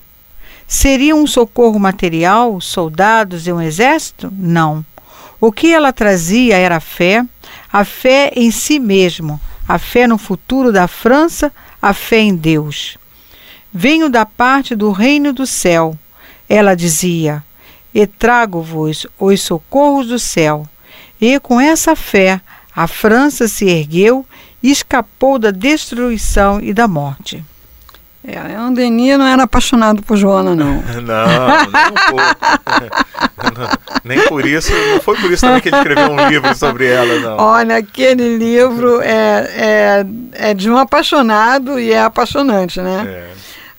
Seria 0.66 1.14
um 1.14 1.26
socorro 1.26 1.78
material, 1.78 2.60
soldados 2.60 3.46
e 3.46 3.52
um 3.52 3.60
exército? 3.60 4.32
Não. 4.32 4.84
O 5.46 5.52
que 5.52 5.74
ela 5.74 5.92
trazia 5.92 6.56
era 6.56 6.76
a 6.76 6.80
fé, 6.80 7.22
a 7.70 7.84
fé 7.84 8.32
em 8.34 8.50
si 8.50 8.78
mesmo, 8.78 9.38
a 9.68 9.78
fé 9.78 10.06
no 10.06 10.16
futuro 10.16 10.72
da 10.72 10.88
França, 10.88 11.52
a 11.82 11.92
fé 11.92 12.20
em 12.20 12.34
Deus. 12.34 12.96
Venho 13.70 14.08
da 14.08 14.24
parte 14.24 14.74
do 14.74 14.90
reino 14.90 15.34
do 15.34 15.46
céu, 15.46 15.98
ela 16.48 16.74
dizia, 16.74 17.44
e 17.92 18.06
trago-vos 18.06 19.06
os 19.20 19.42
socorros 19.42 20.06
do 20.06 20.18
céu. 20.18 20.66
E 21.20 21.38
com 21.38 21.60
essa 21.60 21.94
fé, 21.94 22.40
a 22.74 22.86
França 22.86 23.46
se 23.46 23.66
ergueu 23.66 24.24
e 24.62 24.70
escapou 24.70 25.38
da 25.38 25.50
destruição 25.50 26.58
e 26.58 26.72
da 26.72 26.88
morte. 26.88 27.44
É, 28.26 28.38
Denis 28.72 29.18
não 29.18 29.26
era 29.26 29.42
apaixonado 29.42 30.02
por 30.02 30.16
Joana, 30.16 30.54
não. 30.54 30.82
Não, 31.02 31.26
nem 31.70 31.90
um 31.90 31.94
pouco. 32.08 33.26
Nem 34.04 34.20
por 34.28 34.44
isso, 34.44 34.70
não 34.70 35.00
foi 35.00 35.16
por 35.16 35.32
isso 35.32 35.46
também 35.46 35.62
que 35.62 35.70
ele 35.70 35.78
escreveu 35.78 36.10
um 36.10 36.28
livro 36.28 36.54
sobre 36.54 36.86
ela, 36.86 37.18
não. 37.20 37.38
Olha, 37.38 37.78
aquele 37.78 38.36
livro 38.36 39.00
é, 39.00 40.04
é, 40.36 40.50
é 40.50 40.54
de 40.54 40.70
um 40.70 40.76
apaixonado 40.76 41.80
e 41.80 41.90
é 41.90 42.02
apaixonante, 42.02 42.82
né? 42.82 43.04
É. 43.08 43.32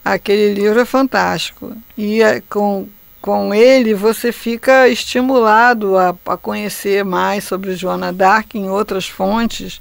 Aquele 0.03 0.55
livro 0.55 0.79
é 0.79 0.85
fantástico. 0.85 1.77
E 1.95 2.23
é, 2.23 2.41
com, 2.49 2.88
com 3.21 3.53
ele 3.53 3.93
você 3.93 4.31
fica 4.31 4.89
estimulado 4.89 5.95
a, 5.95 6.15
a 6.25 6.38
conhecer 6.38 7.05
mais 7.05 7.43
sobre 7.43 7.75
Joana 7.75 8.11
Dark 8.11 8.55
em 8.55 8.67
outras 8.67 9.07
fontes. 9.07 9.79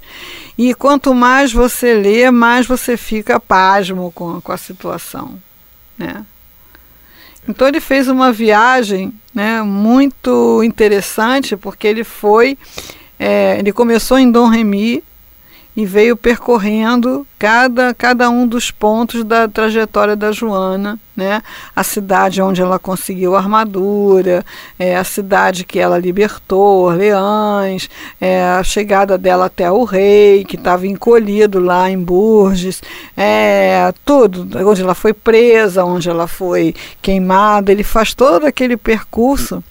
E 0.55 0.75
quanto 0.75 1.11
mais 1.15 1.51
você 1.51 1.95
lê, 1.95 2.29
mais 2.29 2.67
você 2.67 2.95
fica 2.95 3.39
pasmo 3.39 4.11
com, 4.11 4.39
com 4.41 4.51
a 4.51 4.57
situação. 4.57 5.39
Né? 5.97 6.23
Então 7.47 7.67
ele 7.67 7.79
fez 7.79 8.07
uma 8.07 8.31
viagem 8.31 9.13
né, 9.33 9.61
muito 9.61 10.63
interessante, 10.63 11.55
porque 11.55 11.87
ele 11.87 12.03
foi. 12.03 12.57
é, 13.19 13.57
ele 13.59 13.71
começou 13.71 14.17
em 14.17 14.31
Dom 14.31 14.47
Remy 14.47 15.03
e 15.75 15.85
veio 15.85 16.15
percorrendo 16.15 17.27
cada, 17.37 17.93
cada 17.93 18.29
um 18.29 18.47
dos 18.47 18.71
pontos 18.71 19.23
da 19.23 19.47
trajetória 19.47 20.15
da 20.15 20.31
Joana, 20.31 20.97
né? 21.15 21.43
A 21.75 21.83
cidade 21.83 22.41
onde 22.41 22.61
ela 22.61 22.79
conseguiu 22.79 23.35
a 23.35 23.39
armadura, 23.39 24.43
é, 24.79 24.95
a 24.95 25.03
cidade 25.03 25.65
que 25.65 25.77
ela 25.77 25.97
libertou, 25.97 26.85
Orleans, 26.85 27.89
é, 28.19 28.43
a 28.43 28.63
chegada 28.63 29.17
dela 29.17 29.45
até 29.45 29.69
o 29.69 29.83
rei, 29.83 30.45
que 30.45 30.55
estava 30.55 30.87
encolhido 30.87 31.59
lá 31.59 31.89
em 31.89 32.01
Bourges, 32.01 32.81
é, 33.15 33.93
tudo, 34.03 34.47
onde 34.67 34.81
ela 34.81 34.95
foi 34.95 35.13
presa, 35.13 35.83
onde 35.83 36.09
ela 36.09 36.27
foi 36.27 36.73
queimada, 37.01 37.71
ele 37.71 37.83
faz 37.83 38.13
todo 38.13 38.45
aquele 38.45 38.77
percurso. 38.77 39.63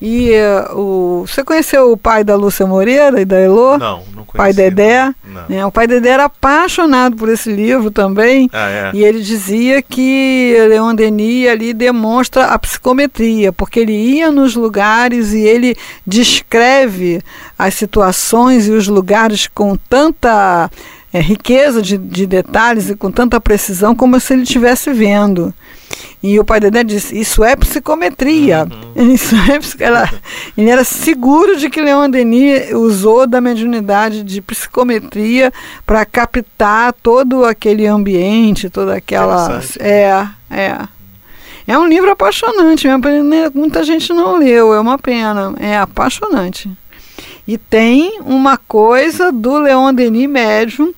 E 0.00 0.32
eh, 0.32 0.68
o, 0.72 1.24
você 1.26 1.42
conheceu 1.42 1.92
o 1.92 1.96
pai 1.96 2.24
da 2.24 2.36
Lúcia 2.36 2.66
Moreira 2.66 3.20
e 3.20 3.24
da 3.24 3.40
Elô? 3.40 3.78
Não, 3.78 4.02
não 4.14 4.24
conheci. 4.24 4.36
pai 4.36 4.52
Dedé. 4.52 5.14
Não. 5.24 5.44
Né? 5.48 5.66
O 5.66 5.72
pai 5.72 5.86
Dedé 5.86 6.10
era 6.10 6.24
apaixonado 6.24 7.16
por 7.16 7.28
esse 7.28 7.50
livro 7.50 7.90
também. 7.90 8.50
Ah, 8.52 8.68
é. 8.68 8.90
E 8.92 9.02
ele 9.02 9.22
dizia 9.22 9.80
que 9.80 10.54
Leon 10.68 10.94
Denis 10.94 11.48
ali 11.48 11.72
demonstra 11.72 12.46
a 12.46 12.58
psicometria, 12.58 13.52
porque 13.52 13.80
ele 13.80 13.92
ia 13.92 14.30
nos 14.30 14.54
lugares 14.54 15.32
e 15.32 15.40
ele 15.40 15.76
descreve 16.06 17.22
as 17.58 17.74
situações 17.74 18.66
e 18.66 18.72
os 18.72 18.88
lugares 18.88 19.48
com 19.54 19.76
tanta 19.76 20.70
eh, 21.12 21.20
riqueza 21.20 21.80
de, 21.80 21.96
de 21.96 22.26
detalhes 22.26 22.90
e 22.90 22.96
com 22.96 23.10
tanta 23.10 23.40
precisão 23.40 23.94
como 23.94 24.18
se 24.18 24.34
ele 24.34 24.42
estivesse 24.42 24.92
vendo. 24.92 25.54
E 26.26 26.40
o 26.40 26.44
pai 26.44 26.58
Dedé 26.58 26.82
disse: 26.82 27.20
Isso 27.20 27.44
é 27.44 27.54
psicometria. 27.54 28.66
Isso 28.96 29.34
é 29.36 29.84
ela- 29.84 30.08
ele 30.56 30.70
era 30.70 30.82
seguro 30.82 31.54
de 31.58 31.68
que 31.68 31.82
Leon 31.82 32.08
Denis 32.08 32.72
usou 32.72 33.26
da 33.26 33.42
mediunidade 33.42 34.22
de 34.22 34.40
psicometria 34.40 35.52
para 35.84 36.02
captar 36.06 36.94
todo 36.94 37.44
aquele 37.44 37.86
ambiente, 37.86 38.70
toda 38.70 38.94
aquela. 38.96 39.44
Interessante. 39.44 39.82
É, 39.82 40.26
é. 40.50 40.78
É 41.66 41.78
um 41.78 41.86
livro 41.86 42.10
apaixonante, 42.10 42.88
né? 42.88 42.96
muita 43.54 43.84
gente 43.84 44.10
não 44.14 44.38
leu, 44.38 44.72
é 44.72 44.80
uma 44.80 44.98
pena. 44.98 45.54
É 45.60 45.76
apaixonante. 45.76 46.70
E 47.46 47.58
tem 47.58 48.18
uma 48.24 48.56
coisa 48.56 49.30
do 49.30 49.58
Leon 49.58 49.92
Denis 49.92 50.28
médium, 50.28 50.94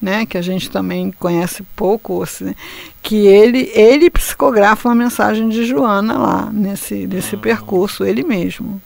né, 0.00 0.24
que 0.24 0.38
a 0.38 0.42
gente 0.42 0.70
também 0.70 1.10
conhece 1.12 1.62
pouco, 1.76 2.22
assim, 2.22 2.54
que 3.02 3.26
ele, 3.26 3.70
ele 3.74 4.08
psicografa 4.10 4.88
uma 4.88 4.94
mensagem 4.94 5.48
de 5.48 5.66
Joana 5.66 6.16
lá, 6.16 6.50
nesse, 6.52 7.06
nesse 7.06 7.34
uhum. 7.34 7.40
percurso, 7.40 8.04
ele 8.04 8.22
mesmo. 8.22 8.80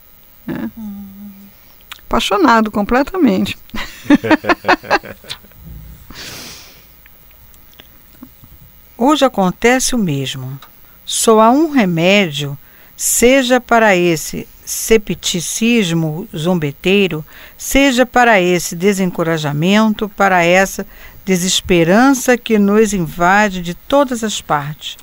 Né? 0.45 0.69
Uhum. 0.75 1.05
Apaixonado 2.07 2.69
completamente. 2.69 3.57
Hoje 8.97 9.25
acontece 9.25 9.93
o 9.93 9.97
mesmo. 9.97 10.57
Só 11.05 11.41
há 11.41 11.51
um 11.51 11.69
remédio, 11.69 12.57
seja 12.95 13.59
para 13.59 13.95
esse 13.95 14.47
cepticismo 14.65 16.27
zombeteiro, 16.35 17.23
seja 17.57 18.05
para 18.05 18.41
esse 18.41 18.75
desencorajamento, 18.75 20.09
para 20.09 20.43
essa 20.43 20.85
desesperança 21.23 22.37
que 22.37 22.57
nos 22.57 22.93
invade 22.93 23.61
de 23.61 23.73
todas 23.73 24.23
as 24.23 24.41
partes. 24.41 24.97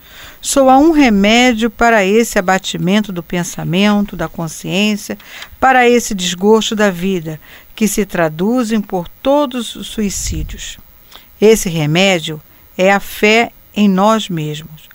Há 0.56 0.78
um 0.78 0.90
remédio 0.90 1.70
para 1.70 2.04
esse 2.04 2.38
abatimento 2.38 3.12
do 3.12 3.22
pensamento, 3.22 4.16
da 4.16 4.28
consciência, 4.28 5.16
para 5.60 5.88
esse 5.88 6.14
desgosto 6.14 6.74
da 6.74 6.90
vida, 6.90 7.40
que 7.74 7.86
se 7.86 8.04
traduzem 8.04 8.80
por 8.80 9.08
todos 9.08 9.76
os 9.76 9.86
suicídios. 9.86 10.78
Esse 11.40 11.68
remédio 11.68 12.40
é 12.76 12.92
a 12.92 13.00
fé 13.00 13.52
em 13.74 13.88
nós 13.88 14.28
mesmos, 14.28 14.88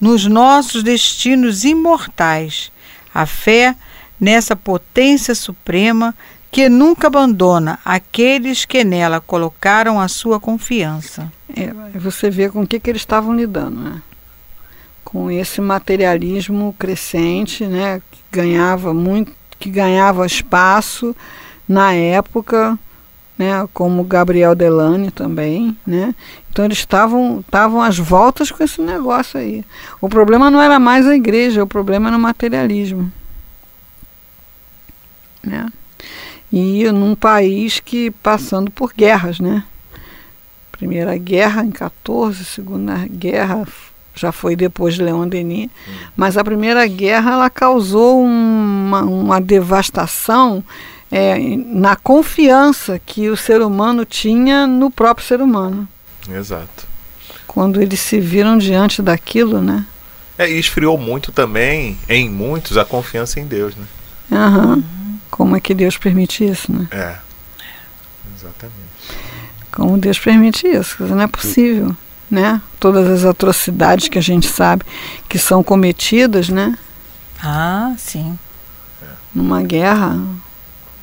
nos 0.00 0.26
nossos 0.26 0.82
destinos 0.82 1.64
imortais, 1.64 2.70
a 3.14 3.26
fé 3.26 3.76
nessa 4.22 4.54
potência 4.54 5.34
suprema 5.34 6.14
que 6.48 6.68
nunca 6.68 7.08
abandona 7.08 7.80
aqueles 7.84 8.64
que 8.64 8.84
nela 8.84 9.20
colocaram 9.20 9.98
a 9.98 10.06
sua 10.06 10.38
confiança. 10.38 11.32
É, 11.56 11.98
você 11.98 12.30
vê 12.30 12.48
com 12.48 12.62
o 12.62 12.66
que, 12.66 12.78
que 12.78 12.88
eles 12.88 13.02
estavam 13.02 13.34
lidando, 13.34 13.80
né? 13.80 14.00
Com 15.02 15.28
esse 15.28 15.60
materialismo 15.60 16.72
crescente, 16.78 17.66
né? 17.66 18.00
Que 18.12 18.20
ganhava 18.30 18.94
muito, 18.94 19.32
que 19.58 19.68
ganhava 19.68 20.24
espaço 20.24 21.16
na 21.66 21.92
época, 21.92 22.78
né? 23.36 23.66
Como 23.74 24.04
Gabriel 24.04 24.54
Delane 24.54 25.10
também, 25.10 25.76
né? 25.84 26.14
Então 26.48 26.64
eles 26.64 26.78
estavam 26.78 27.40
estavam 27.40 27.82
às 27.82 27.98
voltas 27.98 28.52
com 28.52 28.62
esse 28.62 28.80
negócio 28.80 29.40
aí. 29.40 29.64
O 30.00 30.08
problema 30.08 30.48
não 30.48 30.60
era 30.62 30.78
mais 30.78 31.08
a 31.08 31.16
igreja, 31.16 31.64
o 31.64 31.66
problema 31.66 32.08
era 32.08 32.16
o 32.16 32.20
materialismo 32.20 33.10
né? 35.42 35.68
E 36.52 36.90
num 36.92 37.14
país 37.14 37.80
que 37.80 38.10
passando 38.10 38.70
por 38.70 38.92
guerras, 38.92 39.40
né? 39.40 39.64
Primeira 40.70 41.16
guerra 41.16 41.64
em 41.64 41.70
14, 41.70 42.44
segunda 42.44 43.06
guerra 43.08 43.66
já 44.14 44.30
foi 44.30 44.54
depois 44.54 44.94
de 44.94 45.02
Leon 45.02 45.26
Denis, 45.26 45.70
hum. 45.88 45.92
mas 46.14 46.36
a 46.36 46.44
primeira 46.44 46.86
guerra 46.86 47.32
ela 47.32 47.48
causou 47.48 48.22
uma, 48.22 49.02
uma 49.02 49.40
devastação 49.40 50.62
é, 51.10 51.38
na 51.38 51.96
confiança 51.96 53.00
que 53.04 53.30
o 53.30 53.36
ser 53.36 53.62
humano 53.62 54.04
tinha 54.04 54.66
no 54.66 54.90
próprio 54.90 55.26
ser 55.26 55.40
humano. 55.40 55.88
Exato. 56.30 56.86
Quando 57.46 57.80
eles 57.80 58.00
se 58.00 58.20
viram 58.20 58.56
diante 58.58 59.02
daquilo, 59.02 59.60
né? 59.60 59.84
É, 60.38 60.50
e 60.50 60.58
esfriou 60.58 60.96
muito 60.96 61.30
também, 61.30 61.98
em 62.08 62.28
muitos, 62.28 62.78
a 62.78 62.84
confiança 62.84 63.40
em 63.40 63.46
Deus, 63.46 63.74
né? 63.76 63.84
Aham. 64.30 64.74
Uhum. 64.74 65.01
Como 65.32 65.56
é 65.56 65.60
que 65.60 65.72
Deus 65.72 65.96
permite 65.96 66.44
isso, 66.44 66.70
né? 66.70 66.86
É. 66.90 67.16
Exatamente. 68.36 68.76
Como 69.72 69.96
Deus 69.96 70.18
permite 70.18 70.68
isso? 70.68 71.02
Não 71.04 71.22
é 71.22 71.26
possível, 71.26 71.96
né? 72.30 72.60
Todas 72.78 73.08
as 73.08 73.24
atrocidades 73.24 74.08
que 74.08 74.18
a 74.18 74.22
gente 74.22 74.46
sabe 74.46 74.84
que 75.30 75.38
são 75.38 75.62
cometidas, 75.62 76.50
né? 76.50 76.76
Ah, 77.42 77.94
sim. 77.96 78.38
Numa 79.34 79.62
guerra, 79.62 80.20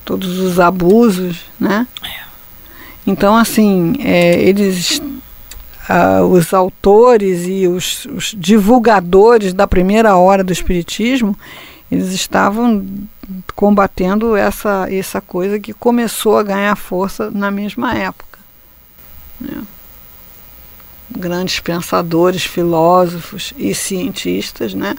todos 0.04 0.38
os 0.38 0.60
abusos, 0.60 1.40
né? 1.58 1.88
É. 2.00 2.20
Então, 3.04 3.36
assim, 3.36 3.94
é, 3.98 4.40
eles, 4.40 5.02
uh, 5.88 6.24
os 6.30 6.54
autores 6.54 7.48
e 7.48 7.66
os, 7.66 8.06
os 8.06 8.32
divulgadores 8.38 9.52
da 9.52 9.66
primeira 9.66 10.16
hora 10.16 10.44
do 10.44 10.52
Espiritismo, 10.52 11.36
eles 11.90 12.12
estavam 12.12 12.86
combatendo 13.54 14.36
essa, 14.36 14.86
essa 14.90 15.20
coisa 15.20 15.58
que 15.58 15.72
começou 15.72 16.38
a 16.38 16.42
ganhar 16.42 16.76
força 16.76 17.30
na 17.30 17.50
mesma 17.50 17.94
época. 17.94 18.38
Né? 19.40 19.62
Grandes 21.10 21.58
pensadores, 21.58 22.44
filósofos 22.44 23.52
e 23.56 23.74
cientistas 23.74 24.72
né? 24.72 24.96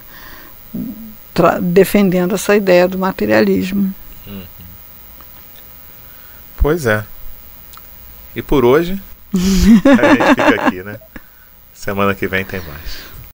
defendendo 1.61 2.35
essa 2.35 2.55
ideia 2.55 2.87
do 2.87 2.97
materialismo. 2.97 3.93
Uhum. 4.27 4.43
Pois 6.57 6.85
é. 6.85 7.05
E 8.35 8.41
por 8.41 8.65
hoje, 8.65 9.01
a 9.33 10.13
gente 10.13 10.27
fica 10.29 10.65
aqui, 10.65 10.83
né? 10.83 10.99
Semana 11.73 12.13
que 12.13 12.27
vem 12.27 12.45
tem 12.45 12.61
mais. 12.61 13.10